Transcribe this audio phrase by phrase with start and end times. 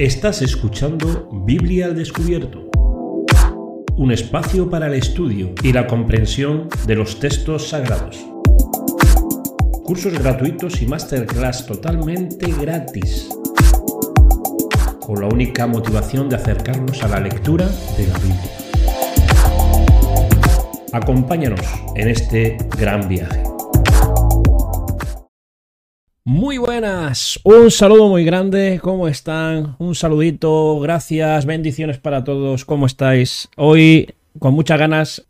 [0.00, 2.70] Estás escuchando Biblia al Descubierto,
[3.96, 8.18] un espacio para el estudio y la comprensión de los textos sagrados.
[9.84, 13.28] Cursos gratuitos y masterclass totalmente gratis,
[15.00, 18.50] con la única motivación de acercarnos a la lectura de la Biblia.
[20.94, 21.60] Acompáñanos
[21.94, 23.49] en este gran viaje.
[26.32, 29.74] Muy buenas, un saludo muy grande, ¿cómo están?
[29.80, 33.48] Un saludito, gracias, bendiciones para todos, ¿cómo estáis?
[33.56, 35.26] Hoy con muchas ganas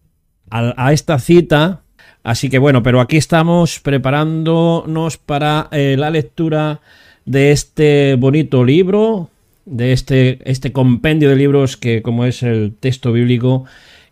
[0.51, 1.81] a, esta cita,
[2.23, 6.83] así que bueno, pero aquí estamos preparándonos para eh, la lectura
[7.25, 9.31] de este bonito libro,
[9.65, 13.65] de este, este compendio de libros que como es el texto bíblico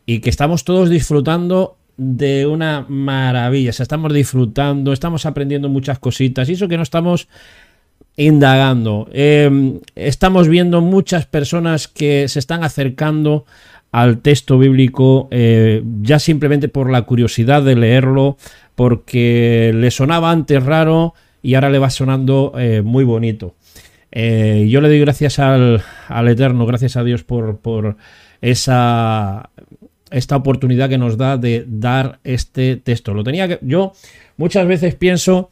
[0.07, 3.71] y que estamos todos disfrutando de una maravilla.
[3.71, 6.49] Estamos disfrutando, estamos aprendiendo muchas cositas.
[6.49, 7.29] Y eso que no estamos
[8.17, 9.09] indagando.
[9.13, 13.45] Em, estamos viendo muchas personas que se están acercando
[13.93, 18.37] al texto bíblico eh, ya simplemente por la curiosidad de leerlo,
[18.75, 23.55] porque le sonaba antes raro y ahora le va sonando eh, muy bonito.
[24.11, 27.97] Eh, yo le doy gracias al, al, Eterno, gracias a Dios por, por
[28.41, 29.51] esa
[30.11, 33.15] esta oportunidad que nos da de dar este texto.
[33.15, 33.59] Lo tenía que.
[33.63, 33.93] Yo
[34.37, 35.51] muchas veces pienso.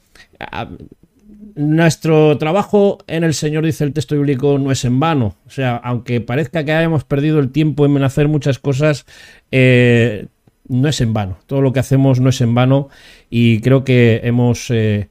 [1.55, 5.37] Nuestro trabajo en el Señor, dice el texto bíblico, no es en vano.
[5.47, 9.07] O sea, aunque parezca que hayamos perdido el tiempo en hacer muchas cosas,
[9.51, 10.27] eh,
[10.69, 11.39] no es en vano.
[11.47, 12.89] Todo lo que hacemos no es en vano.
[13.31, 14.71] Y creo que hemos.
[14.71, 15.09] Eh,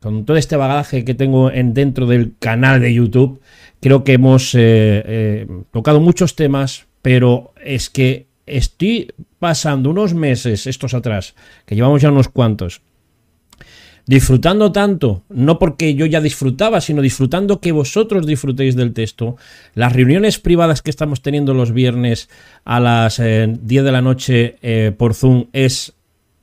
[0.00, 3.40] con todo este bagaje que tengo en, dentro del canal de YouTube,
[3.80, 10.94] creo que hemos eh, tocado muchos temas, pero es que estoy pasando unos meses estos
[10.94, 11.34] atrás,
[11.66, 12.82] que llevamos ya unos cuantos,
[14.08, 19.36] disfrutando tanto, no porque yo ya disfrutaba, sino disfrutando que vosotros disfrutéis del texto.
[19.74, 22.30] Las reuniones privadas que estamos teniendo los viernes
[22.64, 25.92] a las 10 eh, de la noche eh, por Zoom es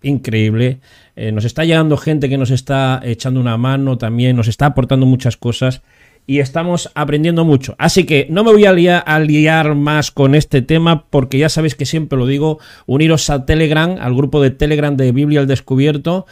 [0.04, 0.80] increíble.
[1.16, 5.08] Eh, nos está llegando gente que nos está echando una mano también, nos está aportando
[5.08, 5.82] muchas cosas
[6.28, 7.76] y estamos aprendiendo mucho.
[7.78, 11.86] Así que no me voy a liar, más con este tema porque ya sabéis que
[11.86, 16.26] siempre lo digo, uniros a Telegram, al grupo de Telegram de Biblia al Descubierto,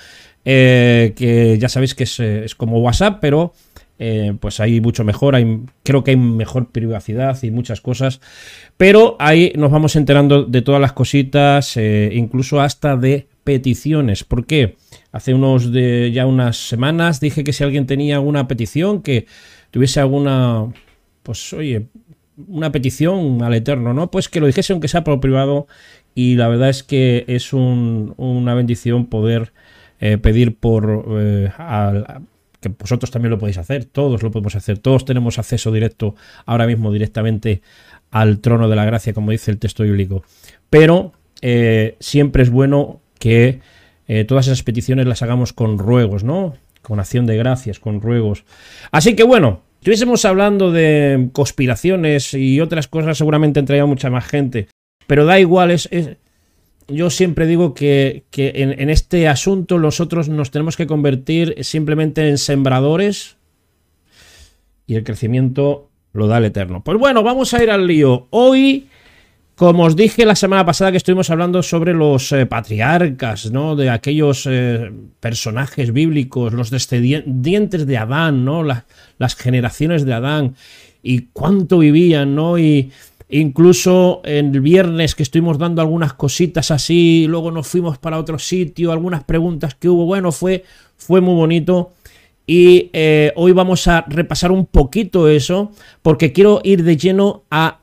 [0.46, 3.54] eh, que ya sabéis que es, eh, como WhatsApp, pero
[4.00, 8.20] eh, pues ahí mucho mejor, hay, creo que hay mejor privacidad y muchas cosas,
[8.78, 14.24] pero ahí nos vamos enterando de todas las cositas, incluso hasta de peticiones.
[14.24, 14.76] ¿Por qué?
[15.12, 19.28] Hace unos ya unas semanas dije que si alguien tenía alguna petición que
[19.74, 20.72] tuviese alguna,
[21.24, 21.88] pues oye,
[22.48, 24.12] una petición al Eterno, ¿no?
[24.12, 25.66] Pues que lo dijese aunque sea por privado
[26.14, 29.52] y la verdad es que es una bendición poder
[30.00, 31.50] eh, pedir por eh,
[32.62, 36.14] que vosotros también lo podéis hacer, todos lo podemos hacer, todos tenemos acceso directo
[36.46, 37.64] ahora mismo directamente
[38.12, 40.24] al trono de la gracia, como dice el texto bíblico.
[40.70, 43.60] Pero eh, siempre es bueno que
[44.28, 46.54] todas esas peticiones las hagamos con ruegos, ¿no?
[46.84, 48.46] Con acción de gracias, con ruegos.
[48.92, 54.68] Así que bueno, estuviésemos hablando de conspiraciones y otras cosas, seguramente entraría mucha más gente.
[55.08, 55.90] Pero da igual, es,
[56.88, 62.38] yo siempre digo que, en, en, este asunto nosotros nos tenemos que convertir simplemente en
[62.38, 63.38] sembradores
[64.86, 66.84] y el crecimiento lo da el Eterno.
[66.84, 68.28] Pues bueno, vamos a ir al lío.
[68.30, 68.88] Hoy
[69.56, 73.76] como os dije la semana pasada que estuvimos hablando sobre los eh, patriarcas, ¿no?
[73.76, 78.64] De aquellos eh, personajes bíblicos, los descendientes de Adán, ¿no?
[78.64, 80.56] las generaciones de Adán
[81.04, 82.58] y cuánto vivían, ¿no?
[82.58, 82.92] Y
[83.30, 88.92] incluso el viernes que estuvimos dando algunas cositas así, luego nos fuimos para otro sitio,
[88.92, 90.64] algunas preguntas que hubo, bueno, fue,
[90.98, 91.94] fue muy bonito.
[92.46, 95.72] Y eh, hoy vamos a repasar un poquito eso,
[96.02, 97.80] porque quiero ir de lleno a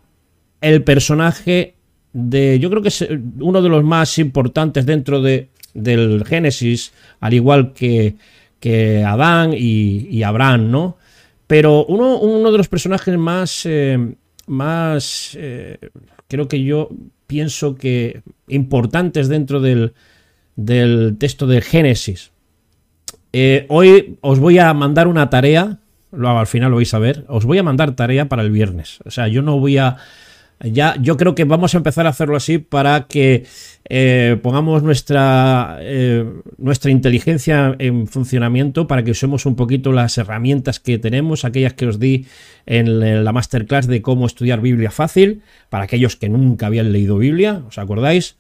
[0.60, 1.74] el personaje
[2.12, 3.06] de, yo creo que es
[3.38, 8.16] uno de los más importantes dentro de, del Génesis, al igual que,
[8.58, 10.98] que Adán y, Abraham, ¿no?
[11.46, 14.14] Pero uno, uno, de los personajes más, eh,
[14.46, 15.78] más eh,
[16.28, 16.88] creo que yo
[17.26, 19.94] pienso que importantes dentro del,
[20.56, 22.32] del texto del Génesis.
[23.32, 25.78] Eh, hoy os voy a mandar una tarea,
[26.12, 28.98] lo, al final lo vais a ver, os voy a mandar tarea para el viernes.
[29.04, 29.96] O sea, yo no voy a
[30.62, 33.44] ya, yo creo que vamos a empezar a hacerlo así para que
[33.88, 36.24] eh, pongamos nuestra, eh,
[36.58, 41.86] nuestra inteligencia en funcionamiento, para que usemos un poquito las herramientas que tenemos, aquellas que
[41.86, 42.26] os di
[42.66, 47.62] en la masterclass de cómo estudiar Biblia fácil, para aquellos que nunca habían leído Biblia,
[47.66, 48.36] ¿os acordáis?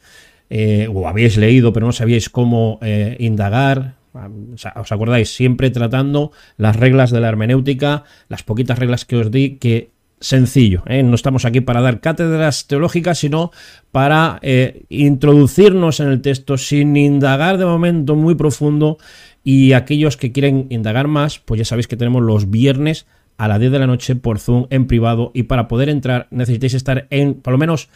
[0.50, 2.80] Eh, o habéis leído pero no sabíais cómo
[3.18, 5.32] indagar, ¿Os acordáis?
[5.32, 9.90] Siempre tratando las reglas de la hermenéutica, las poquitas reglas que os di, que
[10.20, 10.82] sencillo.
[10.86, 11.02] ¿eh?
[11.02, 13.50] No estamos aquí para dar cátedras teológicas, sino
[13.90, 18.98] para eh, introducirnos en el texto sin indagar de momento muy profundo.
[19.42, 23.06] Y aquellos que quieren indagar más, pues ya sabéis que tenemos los viernes
[23.38, 25.30] a las 10 de la noche por Zoom en privado.
[25.34, 27.88] Y para poder entrar necesitáis estar en, por lo menos,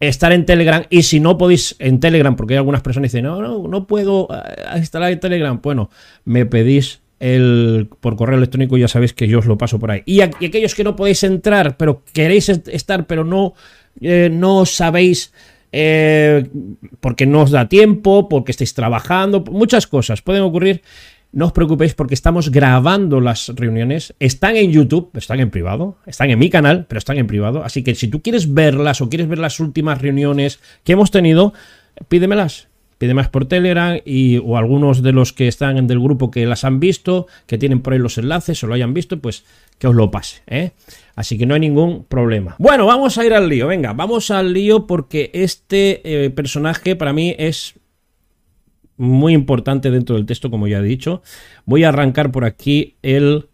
[0.00, 0.84] estar en Telegram.
[0.90, 3.86] Y si no podéis en Telegram, porque hay algunas personas que dicen, no, no, no
[3.86, 5.60] puedo eh, instalar en Telegram.
[5.62, 5.90] Bueno,
[6.24, 10.02] me pedís el, por correo electrónico, ya sabéis que yo os lo paso por ahí.
[10.06, 13.54] Y, aquellos que no podéis entrar, pero queréis estar, pero no,
[14.00, 15.32] eh, no sabéis
[15.72, 16.46] eh,
[17.00, 20.82] porque no os da tiempo, porque estáis trabajando, muchas cosas pueden ocurrir.
[21.32, 24.14] No os preocupéis porque estamos grabando las reuniones.
[24.20, 27.62] Están en YouTube, están en privado, están en mi canal, pero están en privado.
[27.62, 31.52] Así que si tú quieres verlas o quieres ver las últimas reuniones que hemos tenido,
[32.08, 32.68] pídemelas
[32.98, 36.64] pide más por Telegram y, o algunos de los que están del grupo que las
[36.64, 39.44] han visto, que tienen por ahí los enlaces o lo hayan visto, pues
[39.78, 40.42] que os lo pase.
[40.46, 40.70] ¿eh?
[41.14, 42.56] Así que no hay ningún problema.
[42.58, 43.66] Bueno, vamos a ir al lío.
[43.66, 47.74] Venga, vamos al lío porque este eh, personaje para mí es
[48.96, 51.22] muy importante dentro del texto, como ya he dicho.
[51.64, 53.48] Voy a arrancar por aquí el...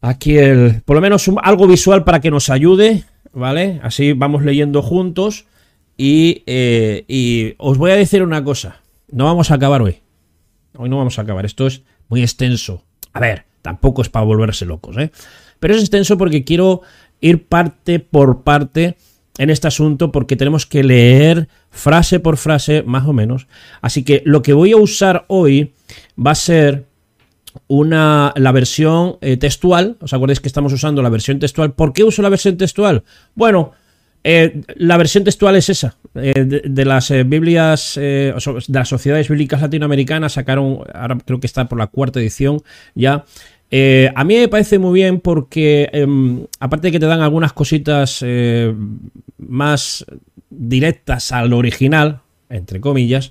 [0.00, 0.82] Aquí el...
[0.84, 3.80] Por lo menos algo visual para que nos ayude, ¿vale?
[3.82, 5.46] Así vamos leyendo juntos.
[5.98, 8.80] Eh, y, os voy a decir una cosa.
[9.10, 9.98] No vamos a acabar hoy.
[10.76, 11.44] Hoy no vamos a acabar.
[11.44, 12.84] Esto es muy extenso.
[13.12, 15.10] A ver, tampoco es para volverse locos, ¿eh?
[15.58, 16.82] Pero es extenso porque quiero
[17.20, 18.96] ir parte por parte
[19.38, 23.48] en este asunto porque tenemos que leer frase por frase más o menos.
[23.80, 25.72] Así que lo que voy a usar hoy
[26.16, 26.86] va a ser
[27.66, 29.96] una, la versión eh, textual.
[30.00, 31.72] ¿Os acordáis que estamos usando la versión textual?
[31.72, 33.02] ¿Por qué uso la versión textual?
[33.34, 33.72] Bueno,
[34.24, 35.96] eh, la versión textual es esa.
[36.14, 38.34] Eh, de, las eh, Biblias, de
[38.68, 42.60] las sociedades bíblicas latinoamericanas, sacaron, ahora creo que está por la cuarta edición
[42.94, 43.24] ya.
[44.14, 48.24] a mí me parece muy bien porque, em, aparte de que te dan algunas cositas
[49.38, 50.04] más
[50.50, 53.30] directas al original, entre comillas,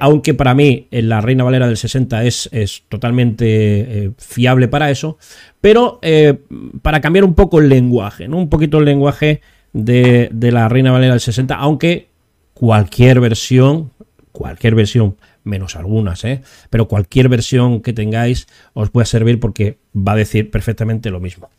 [0.00, 5.18] aunque para mí la Reina Valera del 60 es, es totalmente fiable para eso,
[5.60, 6.00] pero
[6.82, 8.38] para cambiar un poco el lenguaje, ¿no?
[8.38, 9.40] un poquito el lenguaje
[9.74, 12.08] de, la Reina Valera del 60, aunque
[12.54, 13.90] cualquier versión,
[14.32, 16.40] cualquier versión, menos algunas, ¿eh?
[16.70, 21.50] pero cualquier versión que tengáis os puede servir porque va a decir perfectamente lo mismo.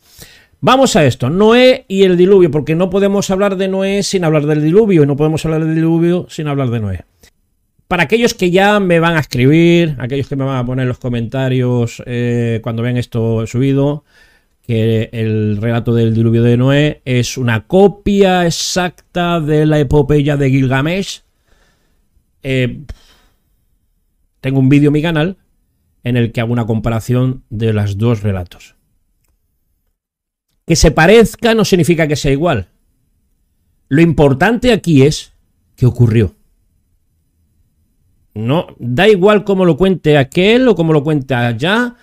[0.60, 4.46] Vamos a esto, Noé y el diluvio, porque no podemos hablar de Noé sin hablar
[4.46, 7.04] del diluvio y no podemos hablar del diluvio sin hablar de Noé.
[7.86, 10.98] Para aquellos que ya me van a escribir, aquellos que me van a poner los
[10.98, 14.04] comentarios eh, cuando vean esto subido,
[14.66, 20.50] que el relato del diluvio de Noé es una copia exacta de la epopeya de
[20.50, 21.22] Gilgamesh.
[22.42, 22.80] Eh,
[24.40, 25.36] tengo un vídeo en mi canal
[26.02, 28.74] en el que hago una comparación de los dos relatos.
[30.66, 32.68] Que se parezca no significa que sea igual.
[33.88, 35.32] Lo importante aquí es
[35.76, 36.34] que ocurrió.
[38.34, 41.94] No, da igual cómo lo cuente aquel o cómo lo cuente allá,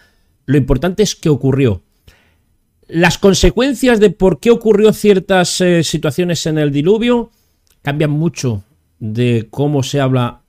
[0.46, 1.84] lo importante es que ocurrió
[2.88, 7.32] las consecuencias de por qué ocurrió ciertas eh, situaciones en el diluvio
[7.82, 8.64] cambian mucho
[9.00, 10.44] de cómo se habla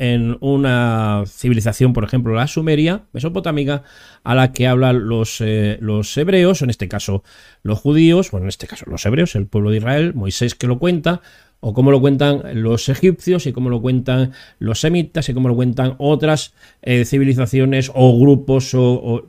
[0.00, 3.82] en una civilización, por ejemplo, la sumeria, mesopotámica,
[4.24, 7.22] a la que hablan los, eh, los hebreos, en este caso
[7.62, 10.78] los judíos, bueno, en este caso los hebreos, el pueblo de Israel, Moisés que lo
[10.78, 11.20] cuenta,
[11.60, 15.54] o cómo lo cuentan los egipcios y cómo lo cuentan los semitas y cómo lo
[15.54, 19.28] cuentan otras eh, civilizaciones o grupos o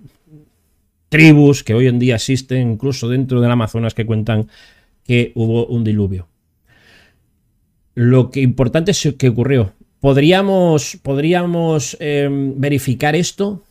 [1.12, 4.48] tribus que hoy en día existen incluso dentro del Amazonas que cuentan
[5.03, 6.30] que hubo un diluvio.
[7.96, 9.74] Lo que importante es que ocurrió.
[10.00, 13.62] ¿Podríamos, podríamos em, verificar esto?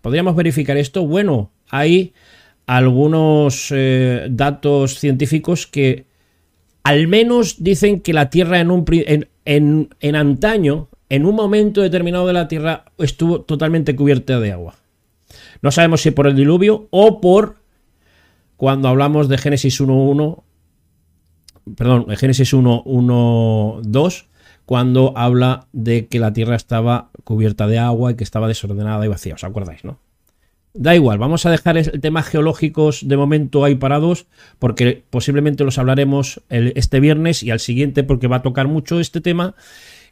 [0.00, 1.06] ¿Podríamos verificar esto?
[1.06, 2.14] Bueno, hay
[2.66, 6.06] algunos eh, datos científicos que
[6.82, 8.86] al menos dicen que la Tierra en, un,
[9.44, 14.76] en, en antaño, en un momento determinado de la Tierra, estuvo totalmente cubierta de agua.
[15.62, 17.56] No sabemos si por el diluvio o por
[18.56, 20.42] cuando hablamos de Génesis 1.1,
[21.76, 24.26] perdón, Génesis 1.1.2,
[24.66, 29.08] cuando habla de que la tierra estaba cubierta de agua y que estaba desordenada y
[29.08, 29.34] vacía.
[29.34, 29.98] ¿Os acordáis, no?
[30.76, 34.26] Da igual, vamos a dejar el tema geológicos de momento ahí parados,
[34.58, 39.20] porque posiblemente los hablaremos este viernes y al siguiente, porque va a tocar mucho este
[39.20, 39.54] tema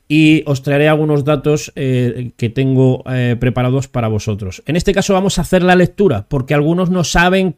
[0.08, 4.62] y os traeré algunos datos eh, que tengo eh, preparados para vosotros.
[4.66, 7.56] En este caso vamos a hacer la lectura, porque algunos no saben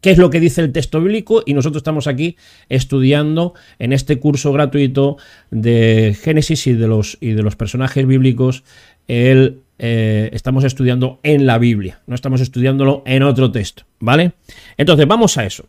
[0.00, 2.36] qué es lo que dice el texto bíblico y nosotros estamos aquí
[2.68, 5.18] estudiando en este curso gratuito
[5.50, 8.64] de Génesis y de los, y de los personajes bíblicos
[9.08, 14.32] el eh, estamos estudiando en la Biblia, no estamos estudiándolo en otro texto, ¿vale?
[14.76, 15.64] Entonces, vamos a eso.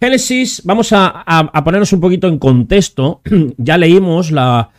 [0.00, 3.20] Génesis, vamos a, ponernos un poquito en contexto.
[3.58, 4.70] ya leímos la.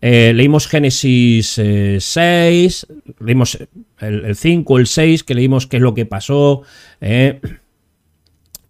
[0.00, 1.60] Eh, leímos Génesis
[1.98, 3.58] 6, eh, leímos
[3.98, 6.62] el, 5, el 6, que leímos qué es lo que pasó,
[7.00, 7.40] eh,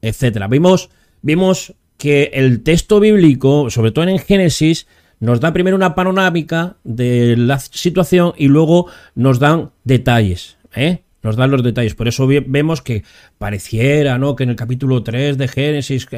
[0.01, 0.49] etcétera.
[0.49, 4.87] Vimos, vimos que el texto bíblico, sobre todo en Génesis,
[5.21, 10.57] nos da primero una panorámica de la situación y luego nos dan detalles.
[10.75, 11.03] ¿eh?
[11.29, 11.95] Nos dan los detalles.
[11.95, 13.05] Por eso vemos que
[13.37, 14.35] pareciera, ¿no?
[14.35, 16.09] Que en el capítulo 3 de Génesis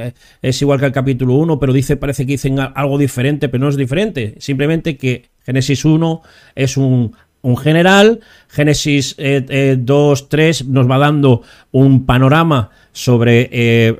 [0.40, 3.70] es igual que el capítulo 1, pero dice, parece que dicen algo diferente, pero no
[3.70, 4.36] es diferente.
[4.38, 6.22] Simplemente que Génesis 1
[6.54, 7.12] es un,
[7.60, 13.96] general, Génesis 2, eh, 3 eh, nos va dando un panorama sobre eh,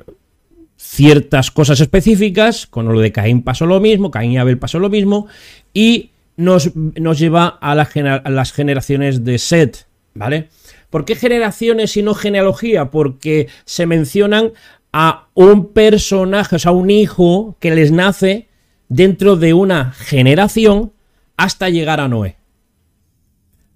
[0.77, 4.89] ciertas cosas específicas, con lo de Caín pasó lo mismo, Caín y Abel pasó lo
[4.89, 5.27] mismo,
[5.73, 10.49] y nos, nos lleva a, a las generaciones de Set, ¿vale?
[10.91, 12.91] ¿Por qué generaciones y no genealogía?
[12.91, 14.51] Porque se mencionan
[14.93, 18.49] a un personaje, o sea, un hijo que les nace
[18.89, 20.91] dentro de una generación
[21.37, 22.35] hasta llegar a Noé.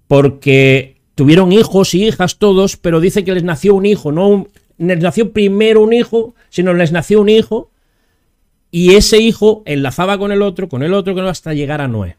[0.06, 4.46] Porque tuvieron hijos y hijas todos, pero dice que les nació un hijo, no
[4.76, 7.70] les nació primero un hijo, sino les nació un hijo
[8.70, 11.80] y ese hijo enlazaba con el otro, con el otro, con el otro, hasta llegar
[11.80, 12.18] a Noé.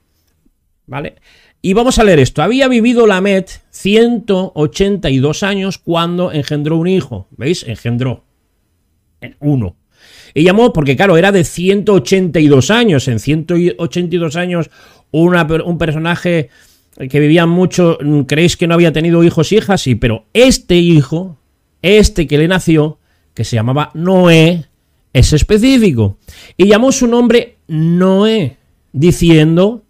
[0.87, 1.17] ¿Vale?
[1.61, 2.41] Y vamos a leer esto.
[2.41, 7.27] Había vivido Lamet 182 años cuando engendró un hijo.
[7.31, 7.63] ¿Veis?
[7.67, 8.23] Engendró.
[9.39, 9.75] Uno.
[10.33, 13.07] Y llamó, porque claro, era de 182 años.
[13.07, 14.69] En 182 años,
[15.11, 16.49] un personaje
[17.09, 17.97] que vivía mucho,
[18.27, 19.81] ¿creéis que no había tenido hijos y hijas?
[19.81, 21.37] Sí, pero este hijo,
[21.81, 22.99] este que le nació,
[23.33, 24.65] que se llamaba Noé,
[25.13, 26.19] es específico.
[26.55, 28.57] Y llamó su nombre Noé,
[28.93, 29.83] diciendo,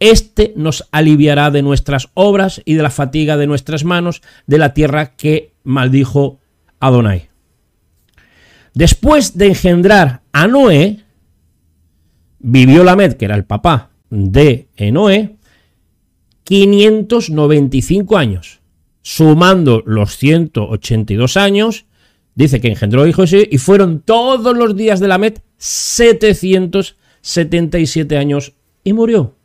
[0.00, 4.74] este nos aliviará de nuestras obras y de la fatiga de nuestras manos de la
[4.74, 6.40] tierra que maldijo
[6.80, 7.30] Adonai.
[8.74, 11.04] Después de engendrar a Noé,
[12.40, 15.36] vivió Lamed, que era el papá de Noé,
[16.42, 18.60] 595 años.
[19.02, 21.86] Sumando los 182 años,
[22.34, 29.36] dice que engendró hijos y fueron todos los días de Lamed 777 años y murió.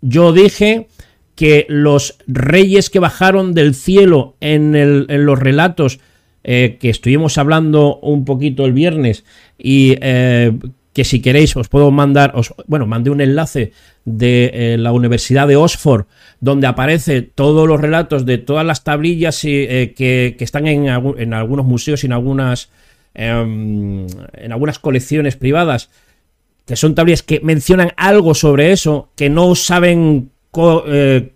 [0.00, 0.88] Yo dije
[1.34, 6.00] que los reyes que bajaron del cielo en, los relatos
[6.44, 9.24] eh, que estuvimos hablando un poquito el viernes
[9.58, 10.52] y eh,
[10.92, 13.72] que si queréis os puedo mandar, os, bueno, mandé un enlace
[14.04, 16.06] de eh, la Universidad de Oxford
[16.40, 22.02] donde aparece todos los relatos de todas las tablillas que, están en, en, algunos museos
[22.02, 22.70] y en algunas,
[23.14, 25.90] em, en algunas colecciones privadas
[26.70, 30.30] que son tablillas que mencionan algo sobre eso, que no saben
[30.86, 31.32] eh,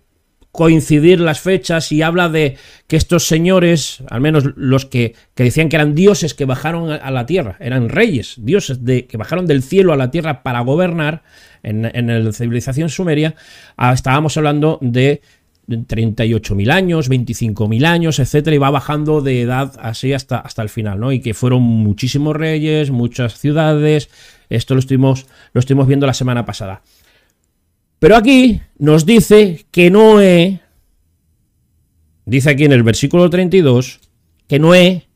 [0.53, 2.55] coincidir las fechas y habla de
[2.87, 7.25] que estos señores, al menos los que, decían que eran dioses que bajaron a, la
[7.25, 11.23] tierra, eran reyes, dioses de, que bajaron del cielo a la tierra para gobernar
[11.63, 13.35] en, la civilización sumeria,
[13.75, 15.19] ah, estábamos hablando de
[15.67, 20.97] 38.000 años, 25.000 años, etcétera, y va bajando de edad así hasta, hasta el final,
[20.97, 21.11] ¿no?
[21.11, 24.09] Y que fueron muchísimos reyes, muchas ciudades,
[24.49, 26.81] esto lo estuvimos, lo viendo la semana pasada.
[27.99, 30.61] Pero aquí nos dice que Noé,
[32.25, 33.99] dice aquí en el versículo 32,
[34.47, 35.07] que Noé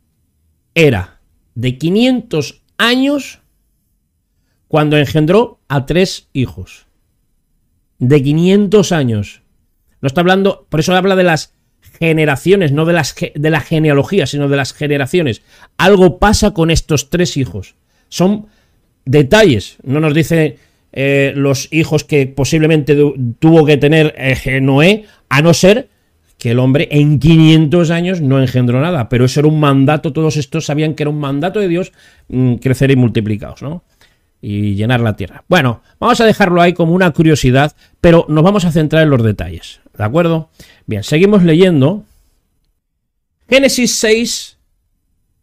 [0.74, 1.20] era
[1.56, 3.40] de 500 años
[4.68, 6.86] cuando engendró a tres hijos.
[7.98, 9.42] De 500 años.
[10.02, 11.54] No está hablando, por eso habla de las
[12.00, 15.42] generaciones, no de, las, de la genealogía, sino de las generaciones.
[15.78, 17.76] Algo pasa con estos tres hijos.
[18.08, 18.48] Son
[19.10, 19.78] detalles.
[19.84, 20.58] No nos dice
[20.94, 22.96] eh, los hijos que posiblemente
[23.40, 25.90] tuvo que tener eh, Noé, a no ser
[26.38, 29.10] que el hombre en 500 años no engendró nada.
[29.10, 31.92] Pero eso era un mandato, todos estos sabían que era un mandato de Dios
[32.30, 33.84] mm, crecer y multiplicados, ¿no?
[34.42, 35.44] Y llenar la tierra.
[35.50, 39.22] Bueno, vamos a dejarlo ahí como una curiosidad, pero nos vamos a centrar en los
[39.22, 39.82] detalles.
[39.98, 40.50] ¿De acuerdo?
[40.86, 42.06] Bien, seguimos leyendo.
[43.50, 44.58] Génesis 6.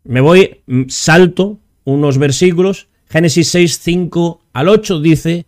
[0.05, 5.47] Me voy, mm, salto unos versículos Génesis 6, 5 al 8 dice,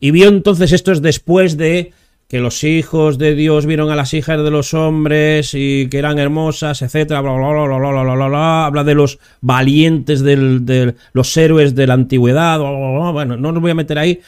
[0.00, 1.92] y vio entonces esto es después de
[2.28, 6.18] que los hijos de Dios vieron a las hijas de los hombres y que eran
[6.18, 11.36] hermosas, etcétera, bla, bla, bla, bla, bla, bla, bla, habla de los valientes del, los
[11.36, 14.20] héroes de la antigüedad, bla, bla, bla, bueno, no nos voy a meter ahí.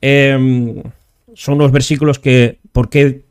[0.00, 0.82] Em,
[1.34, 3.22] son los versículos que, ¿por qué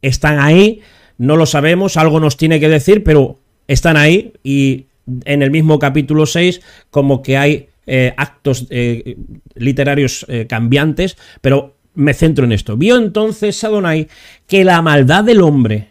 [0.00, 0.80] están ahí?
[1.18, 4.86] No lo sabemos, algo nos tiene que decir, pero están ahí y
[5.24, 9.16] en el mismo capítulo 6 como que hay eh, actos eh,
[9.54, 12.76] literarios eh, cambiantes, pero me centro en esto.
[12.76, 14.08] Vio entonces Adonai
[14.46, 15.88] que la maldad del hombre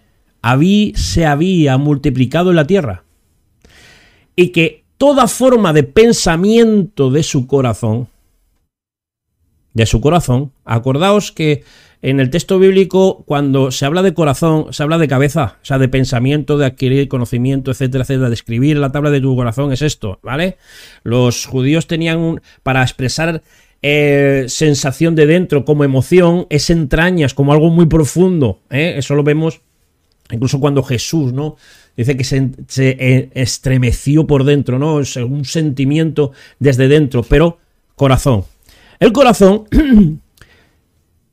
[0.95, 3.03] se había multiplicado en la tierra
[4.35, 8.07] y que toda forma de pensamiento de su corazón,
[9.73, 11.63] de su corazón, acordaos que
[12.01, 15.77] en el texto bíblico, cuando se habla de corazón, se habla de cabeza, o sea,
[15.77, 19.83] de pensamiento, de adquirir conocimiento, etcétera, etcétera, de escribir la tabla de tu corazón, es
[19.83, 20.57] esto, ¿vale?
[21.03, 23.43] Los judíos tenían un, para expresar
[23.83, 28.95] eh, sensación de dentro como emoción, es entrañas, como algo muy profundo, ¿eh?
[28.97, 29.61] Eso lo vemos
[30.31, 31.57] incluso cuando Jesús, ¿no?
[31.95, 35.01] Dice que se, se eh, estremeció por dentro, ¿no?
[35.01, 37.59] Es un sentimiento desde dentro, pero
[37.95, 38.45] corazón.
[39.01, 39.65] El corazón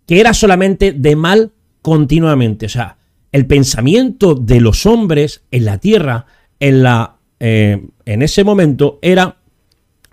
[0.06, 2.66] que era solamente de mal continuamente.
[2.66, 2.96] O sea,
[3.30, 6.24] el pensamiento de los hombres en la tierra,
[6.58, 9.36] en, la, eh, en ese momento, era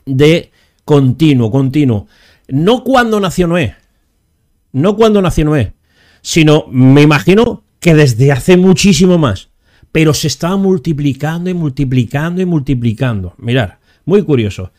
[0.06, 0.52] de
[0.84, 2.08] continuo, continuo.
[2.50, 3.76] No cuando nació Noé,
[4.74, 5.72] no cuando nació Noé,
[6.22, 9.48] sino me imagino que desde hace muchísimo más,
[9.94, 13.34] pero se estaba multiplicando y multiplicando y multiplicando.
[13.38, 14.74] Mirar, muy curioso.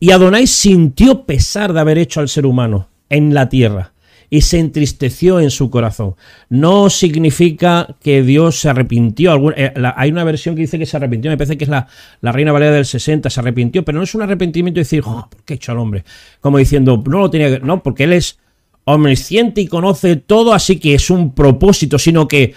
[0.00, 3.92] Y Adonai sintió pesar de haber hecho al ser humano en la tierra
[4.30, 6.14] y se entristeció en su corazón.
[6.48, 9.52] No significa que Dios se arrepintió.
[9.54, 11.86] Eh, hay una versión que dice que se arrepintió, me parece que es la,
[12.20, 15.28] la Reina Valera del 60, se arrepintió, pero no es un arrepentimiento de decir, oh,
[15.28, 16.04] ¿por qué he hecho al hombre?
[16.40, 17.66] Como diciendo, no lo tenía que.
[17.66, 18.38] No, porque él es
[18.84, 22.54] omnisciente y conoce todo, así que es un propósito, sino que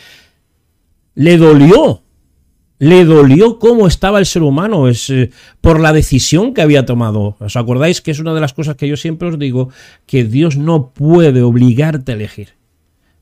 [1.15, 2.02] le dolió
[2.79, 5.29] le dolió cómo estaba el ser humano, es eh,
[5.61, 7.37] por la decisión que había tomado.
[7.39, 9.69] ¿Os acordáis que es una de las cosas que yo siempre os digo?
[10.05, 12.49] Que Dios no puede obligarte a elegir.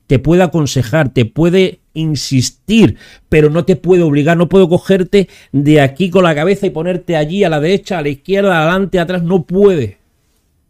[0.06, 2.96] Te puede aconsejar, te puede insistir,
[3.28, 7.16] pero no te puede obligar, no puedo cogerte de aquí con la cabeza y ponerte
[7.16, 9.98] allí a la derecha, a la izquierda, adelante, atrás, no puede.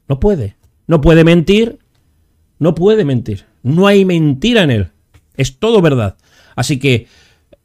[0.09, 0.57] No puede.
[0.87, 1.79] No puede mentir,
[2.59, 3.47] no puede mentir.
[3.63, 4.89] No hay mentira en él.
[5.37, 6.17] Es todo verdad.
[6.55, 7.07] Así que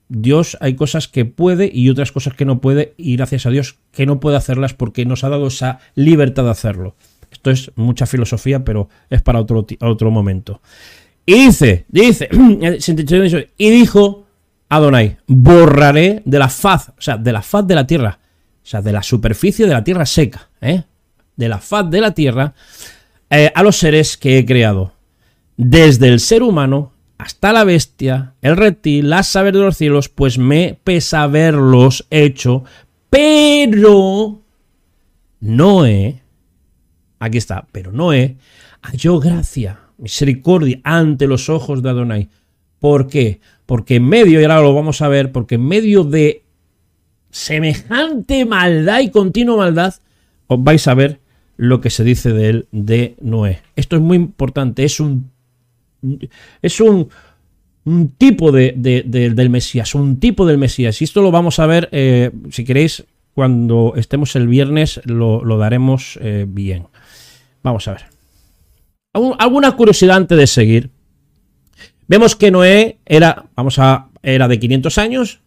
[0.10, 3.78] Dios hay cosas que puede y otras cosas que no puede y gracias a Dios
[3.92, 6.96] que no puede hacerlas porque nos ha dado esa libertad de hacerlo.
[7.32, 10.62] Esto es mucha filosofía, pero es para otro, otro momento.
[11.26, 12.30] Y dice, dice,
[13.58, 14.26] y dijo
[14.70, 18.20] Adonai, borraré de la faz, o sea, de la faz de la tierra,
[18.64, 20.84] o sea, de la superficie de la tierra seca, ¿eh?
[21.36, 22.54] de la faz de la tierra,
[23.30, 24.94] eh, a los seres que he creado,
[25.58, 30.38] desde el ser humano hasta la bestia, el reptil, las aves de los cielos, pues
[30.38, 32.64] me pesa haberlos hecho,
[33.10, 34.42] pero
[35.40, 36.22] Noé,
[37.20, 38.38] aquí está, pero Noé
[38.82, 42.30] halló gracia, misericordia ante los ojos de Adonai.
[42.80, 43.40] ¿Por qué?
[43.66, 46.44] Porque en medio, y ahora lo vamos a ver, porque en medio de
[47.32, 49.96] semejante maldad y continua maldad,
[50.48, 51.20] os vais a ver
[51.58, 53.62] lo que se dice de él, de Noé.
[53.76, 55.32] Esto es muy importante, es un
[56.62, 57.10] es un,
[58.18, 61.02] tipo de, del Mesías, un tipo del Mesías.
[61.02, 66.18] Y esto lo vamos a ver, eh, si queréis, cuando estemos el viernes, lo, daremos
[66.22, 66.88] eh, bien.
[67.64, 68.06] Vamos a ver.
[69.14, 70.90] Alguna curiosidad antes de seguir.
[72.08, 75.42] Vemos que Noé era, vamos a, era de 500 años.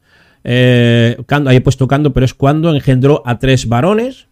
[0.44, 4.26] Eh, ahí he puesto Cando, pero es cuando engendró a tres varones.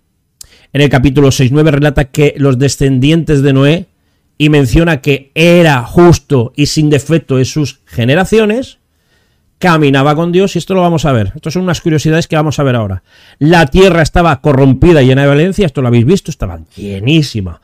[0.72, 3.86] En el capítulo 6.9 relata que los descendientes de Noé
[4.38, 8.78] y menciona que era justo y sin defecto en sus generaciones,
[9.58, 11.32] caminaba con Dios y esto lo vamos a ver.
[11.34, 13.02] Estas son unas curiosidades que vamos a ver ahora.
[13.40, 17.60] La tierra estaba corrompida y llena de violencia, esto lo habéis visto, estaba llenísima.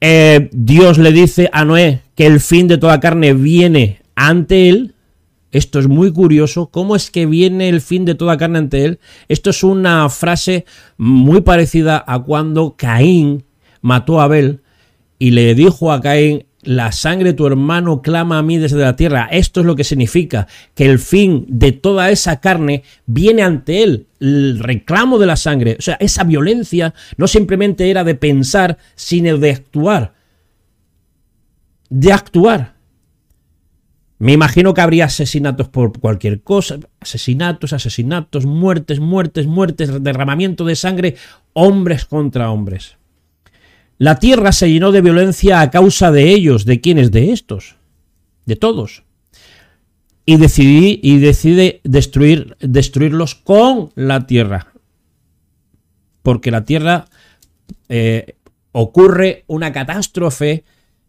[0.00, 4.94] Eh, Dios le dice a Noé que el fin de toda carne viene ante él.
[5.52, 6.70] Esto es muy curioso.
[6.70, 8.98] ¿Cómo es que viene el fin de toda carne ante él?
[9.28, 10.64] Esto es una frase
[10.96, 13.44] muy parecida a cuando Caín
[13.82, 14.62] mató a Abel
[15.20, 18.96] y le dijo a Caín, la sangre de tu hermano clama a mí desde la
[18.96, 19.28] tierra.
[19.30, 24.06] Esto es lo que significa que el fin de toda esa carne viene ante él,
[24.18, 25.76] el reclamo de la sangre.
[25.78, 30.14] O sea, esa violencia no simplemente era de pensar, sino de actuar.
[31.90, 32.76] De actuar.
[34.18, 40.76] Me imagino que habría asesinatos por cualquier cosa, asesinatos, asesinatos, muertes, muertes, muertes, derramamiento de
[40.76, 41.16] sangre,
[41.52, 42.99] hombres contra hombres.
[44.00, 46.64] La tierra se llenó de violencia a causa de ellos.
[46.64, 47.10] ¿De quiénes?
[47.10, 47.76] De estos.
[48.46, 49.04] De todos.
[50.24, 54.72] Y, decidí, y decide destruir, destruirlos con la tierra.
[56.22, 57.08] Porque la tierra
[57.90, 58.36] eh,
[58.72, 60.64] ocurre una catástrofe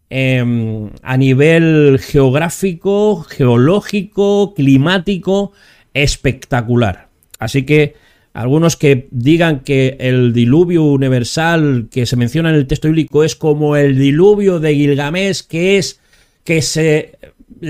[0.10, 5.54] em, a nivel geográfico, geológico, climático,
[5.94, 7.08] espectacular.
[7.40, 7.96] Así que
[8.34, 13.36] algunos que digan que el diluvio universal que se menciona en el texto bíblico es
[13.36, 16.00] como el diluvio de Gilgamesh, que es
[16.44, 17.18] que se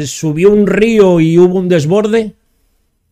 [0.06, 2.34] subió un río y hubo un desborde,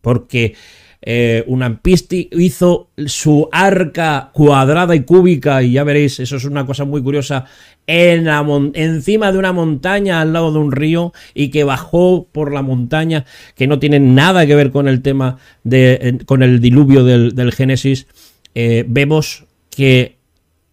[0.02, 0.56] porque
[1.02, 6.84] eh, Unampisti hizo su arca cuadrada y cúbica, y ya veréis, eso es una cosa
[6.84, 7.46] muy curiosa,
[7.88, 8.28] en
[8.76, 13.26] encima de una montaña al lado de un río y que bajó por la montaña,
[13.56, 18.08] que no tiene nada que ver con el tema de, con el diluvio del, Génesis,
[18.54, 20.18] eh, vemos que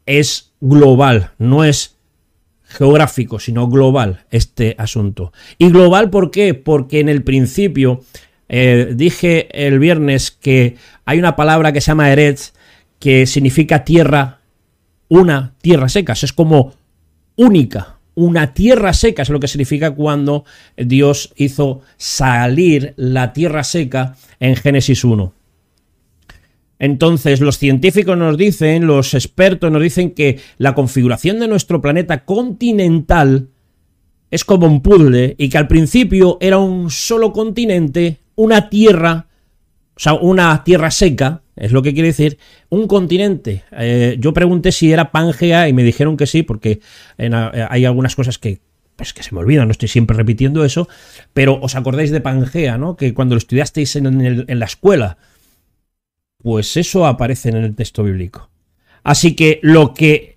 [0.04, 1.96] es global, no es
[2.64, 5.32] geográfico, sino global este asunto.
[5.56, 6.52] ¿Y global por qué?
[6.54, 8.02] Porque en el principio
[8.48, 12.52] eh, dije el viernes que hay una palabra que se llama Eretz
[12.98, 14.40] que significa tierra,
[15.08, 16.12] una tierra seca.
[16.14, 16.74] Es como
[17.36, 17.98] única.
[18.14, 20.44] Una tierra seca es lo que significa cuando
[20.76, 25.34] Dios hizo salir la tierra seca en Génesis 1.
[26.78, 32.24] Entonces, los científicos nos dicen, los expertos nos dicen que la configuración de nuestro planeta
[32.24, 33.48] continental
[34.30, 39.26] es como un puzzle y que al principio era un solo continente, una tierra,
[39.96, 43.64] o sea, una tierra seca, es lo que quiere decir, un continente.
[43.72, 46.80] Eh, yo pregunté si era Pangea y me dijeron que sí, porque
[47.18, 47.30] eh,
[47.68, 48.60] hay algunas cosas que,
[48.94, 50.88] pues que se me olvidan, no estoy siempre repitiendo eso,
[51.32, 52.96] pero os acordáis de Pangea, ¿no?
[52.96, 55.18] Que cuando lo estudiasteis en, en la escuela,
[56.38, 58.50] pues eso aparece en el texto bíblico.
[59.02, 60.35] Así que lo que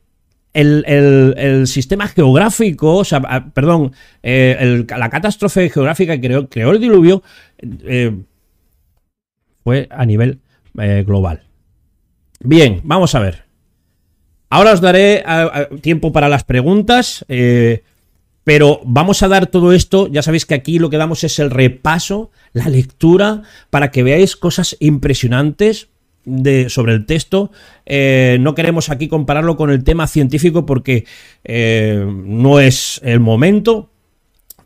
[0.61, 3.93] el, sistema geográfico, o sea, ah, perdón,
[4.23, 7.23] eh, la catástrofe geográfica que creó, el diluvio
[7.61, 8.15] eh,
[9.63, 10.39] fue a nivel
[10.79, 11.43] eh, global.
[12.41, 13.45] Bien, vamos a ver.
[14.49, 15.23] Ahora os daré
[15.81, 17.23] tiempo para las preguntas,
[18.43, 21.51] pero vamos a dar todo esto, ya sabéis que aquí lo que damos es el
[21.51, 25.89] repaso, la lectura, para que veáis cosas impresionantes
[26.69, 27.51] sobre el texto.
[27.85, 31.05] Eh, no queremos aquí compararlo con el tema científico porque
[31.43, 33.89] eh, no es el momento,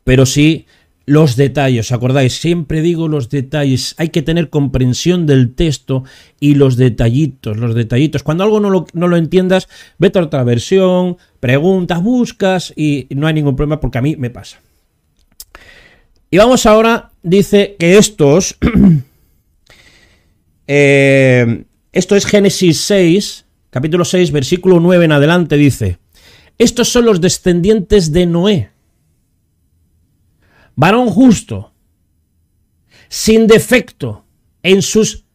[0.04, 0.66] pero sí
[1.06, 2.34] los detalles, ¿acordáis?
[2.40, 6.04] Siempre digo los detalles, hay que tener comprensión del texto
[6.40, 8.24] y los detallitos, los detallitos.
[8.24, 13.28] Cuando algo no lo, no lo entiendas, vete a otra versión, preguntas, buscas y no
[13.28, 14.62] hay ningún problema porque a mí me pasa.
[16.32, 18.58] Y vamos ahora, dice que estos
[20.68, 26.00] Eh, esto es Génesis 6, capítulo 6, versículo 9 en adelante, dice,
[26.58, 28.72] estos son los descendientes de Noé,
[30.76, 31.74] varón justo,
[33.10, 34.26] sin defecto
[34.64, 35.26] en sus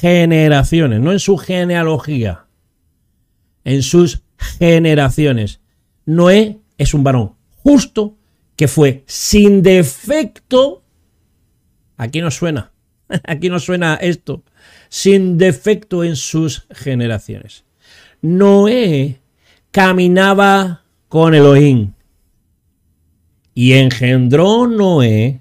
[0.00, 2.46] generaciones, no en su genealogía,
[3.64, 4.22] en sus
[4.58, 5.60] generaciones.
[6.06, 8.16] Noé es un varón justo
[8.56, 10.82] que fue sin defecto.
[11.96, 12.72] Aquí nos suena,
[13.24, 14.42] aquí nos suena esto
[14.90, 17.64] sin defecto en sus generaciones.
[18.20, 19.20] Noé
[19.70, 21.92] caminaba con Elohim
[23.54, 25.40] y engendró Noé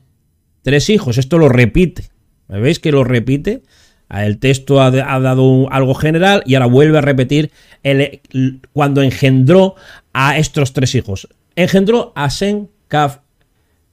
[0.62, 1.18] tres hijos.
[1.18, 2.10] Esto lo repite.
[2.48, 3.64] ¿Me veis que lo repite?
[4.10, 7.52] El texto ha, dado algo general y ahora vuelve a repetir
[8.74, 9.76] cuando engendró
[10.14, 11.28] a estos tres hijos.
[11.56, 12.70] Engendró a Sen,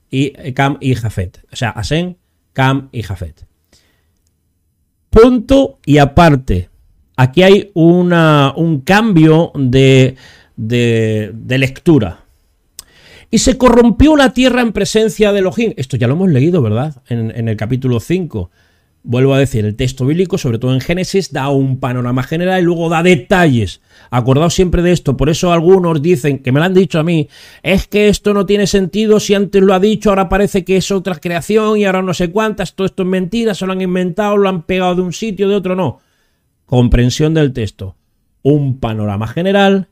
[0.09, 0.33] y
[0.79, 1.45] y Jafet.
[1.51, 2.17] O sea, a Sen,
[2.91, 3.45] y Jafet.
[5.19, 6.69] Punto y aparte.
[7.15, 10.15] Aquí hay una, un cambio de,
[10.55, 12.25] de, lectura.
[13.31, 15.73] Y se corrompió la tierra en presencia de Elohim.
[15.75, 17.01] Esto ya lo hemos leído, ¿verdad?
[17.09, 18.51] En, en, el capítulo 5.
[19.03, 22.65] Vuelvo a decir, el texto bíblico, sobre todo en Génesis, da un panorama general y
[22.65, 23.81] luego da detalles.
[24.09, 25.15] Acordaos siempre de esto.
[25.15, 27.29] Por eso algunos dicen, que me lo han dicho a mí,
[27.63, 30.91] es que esto no tiene sentido si antes lo ha dicho, ahora parece que es
[30.91, 34.35] otra creación y ahora no sé cuántas, todo esto es mentira, se lo han inventado,
[34.35, 35.99] lo han pegado de un sitio, de otro no.
[36.65, 37.95] Comprensión del texto.
[38.41, 39.87] Un panorama general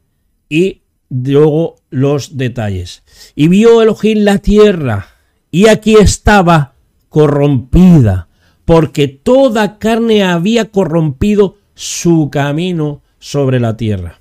[0.50, 3.04] y luego los detalles.
[3.36, 5.08] Y vio Elohim la tierra
[5.52, 6.74] y aquí estaba
[7.10, 8.28] corrompida,
[8.66, 14.20] porque toda carne había corrompido su camino sobre la tierra.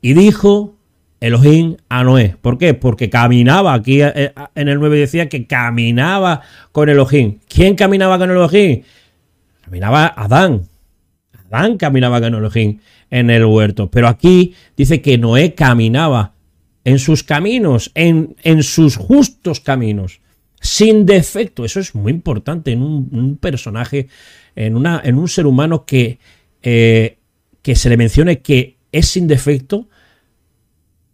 [0.00, 0.76] Y dijo
[1.20, 2.36] Elohim a Noé.
[2.40, 2.74] ¿Por qué?
[2.74, 7.38] Porque caminaba, aquí eh, eh, en el 9 decía que caminaba con Elohim.
[7.48, 8.82] ¿Quién caminaba con Elohim?
[9.62, 10.62] Caminaba Adán.
[11.50, 12.78] Adán caminaba con Elohim
[13.10, 13.90] en el huerto.
[13.90, 16.34] Pero aquí dice que Noé caminaba
[16.84, 20.20] en sus caminos, en, en sus justos caminos,
[20.68, 21.64] sin defecto.
[21.64, 24.08] Eso es muy importante en un, personaje,
[24.54, 26.18] en, una, en un ser humano que
[26.62, 27.18] eh,
[27.62, 29.88] que se le mencione que es sin defecto,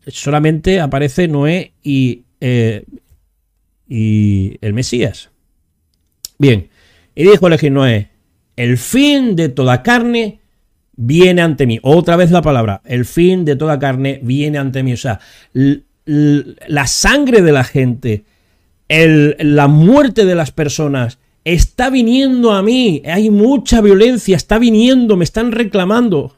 [0.07, 2.85] solamente aparece Noé y, eh,
[3.89, 5.31] y el Mesías.
[6.39, 6.69] Bien,
[7.15, 8.11] y dijo el Noé,
[8.57, 10.41] el fin de toda carne
[10.97, 11.81] viene ante mí.
[11.83, 14.93] Otra vez la palabra, el fin de toda carne viene ante mí.
[14.93, 15.19] O sea,
[15.55, 18.25] la sangre de la gente
[18.89, 25.25] la muerte de las personas está viniendo a mí, hay mucha violencia, está viniendo, me
[25.25, 26.35] están reclamando.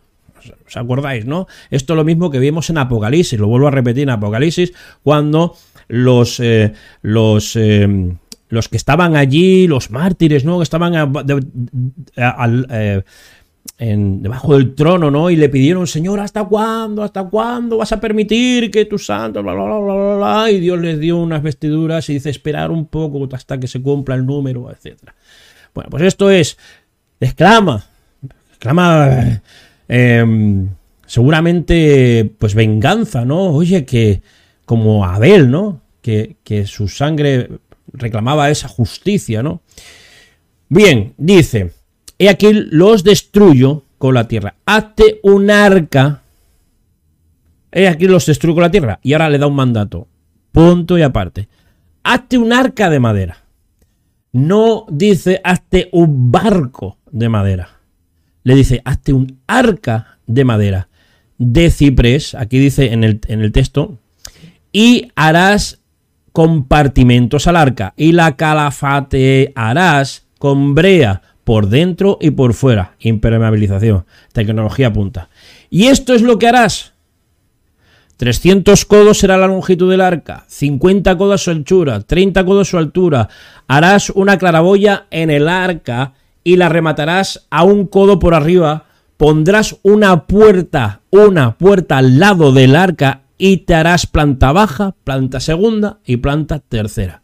[0.67, 1.47] ¿Os acordáis, no?
[1.71, 5.57] Esto es lo mismo que vimos en Apocalipsis, lo vuelvo a repetir en Apocalipsis, cuando
[5.89, 8.17] los, eh, los, eh,
[8.49, 10.59] los que estaban allí, los mártires, ¿no?
[10.59, 11.15] Que estaban
[12.17, 13.03] eh,
[13.79, 15.29] debajo del trono, ¿no?
[15.29, 17.03] Y le pidieron, Señor, ¿hasta cuándo?
[17.03, 20.51] ¿Hasta cuándo vas a permitir que tu santo, bla, bla, bla, bla, bla?
[20.51, 24.15] Y Dios les dio unas vestiduras y dice, esperar un poco hasta que se cumpla
[24.15, 24.99] el número, etc.
[25.75, 26.57] Bueno, pues esto es,
[27.21, 27.85] exclama,
[28.51, 29.43] exclama,
[29.89, 30.69] em,
[31.07, 33.43] seguramente, pues venganza, ¿no?
[33.51, 34.23] Oye, que
[34.65, 35.83] como Abel, ¿no?
[36.01, 37.51] Que, que su sangre
[37.93, 39.61] reclamaba esa justicia, ¿no?
[40.69, 41.73] Bien, dice,
[42.19, 44.55] he aquí los destruyo con la tierra.
[44.65, 46.23] Hazte un arca.
[47.73, 48.99] He aquí los destruyo con la tierra.
[49.03, 50.09] Y ahora le da un mandato.
[50.53, 51.49] Punto y aparte.
[52.03, 53.39] Hazte un arca de madera.
[54.33, 57.71] No dice hazte un barco de madera.
[58.45, 60.89] Le dice hazte un arca de madera.
[61.39, 62.35] De ciprés.
[62.35, 63.99] Aquí dice en el, en el texto.
[64.73, 65.81] Y harás
[66.33, 72.97] compartimentos al arca y la calafatearás con brea por dentro y por fuera.
[72.99, 74.05] Impermeabilización.
[74.33, 75.29] Tecnología punta.
[75.71, 76.93] Y esto es lo que harás.
[78.17, 83.29] 300 codos será la longitud del arca, 50 codos su anchura, 30 codos su altura.
[83.69, 88.87] Harás una claraboya en el arca y la rematarás a un codo por arriba.
[89.17, 95.39] Pondrás una puerta, una puerta al lado del arca y te harás planta baja, planta
[95.39, 97.23] segunda y planta tercera.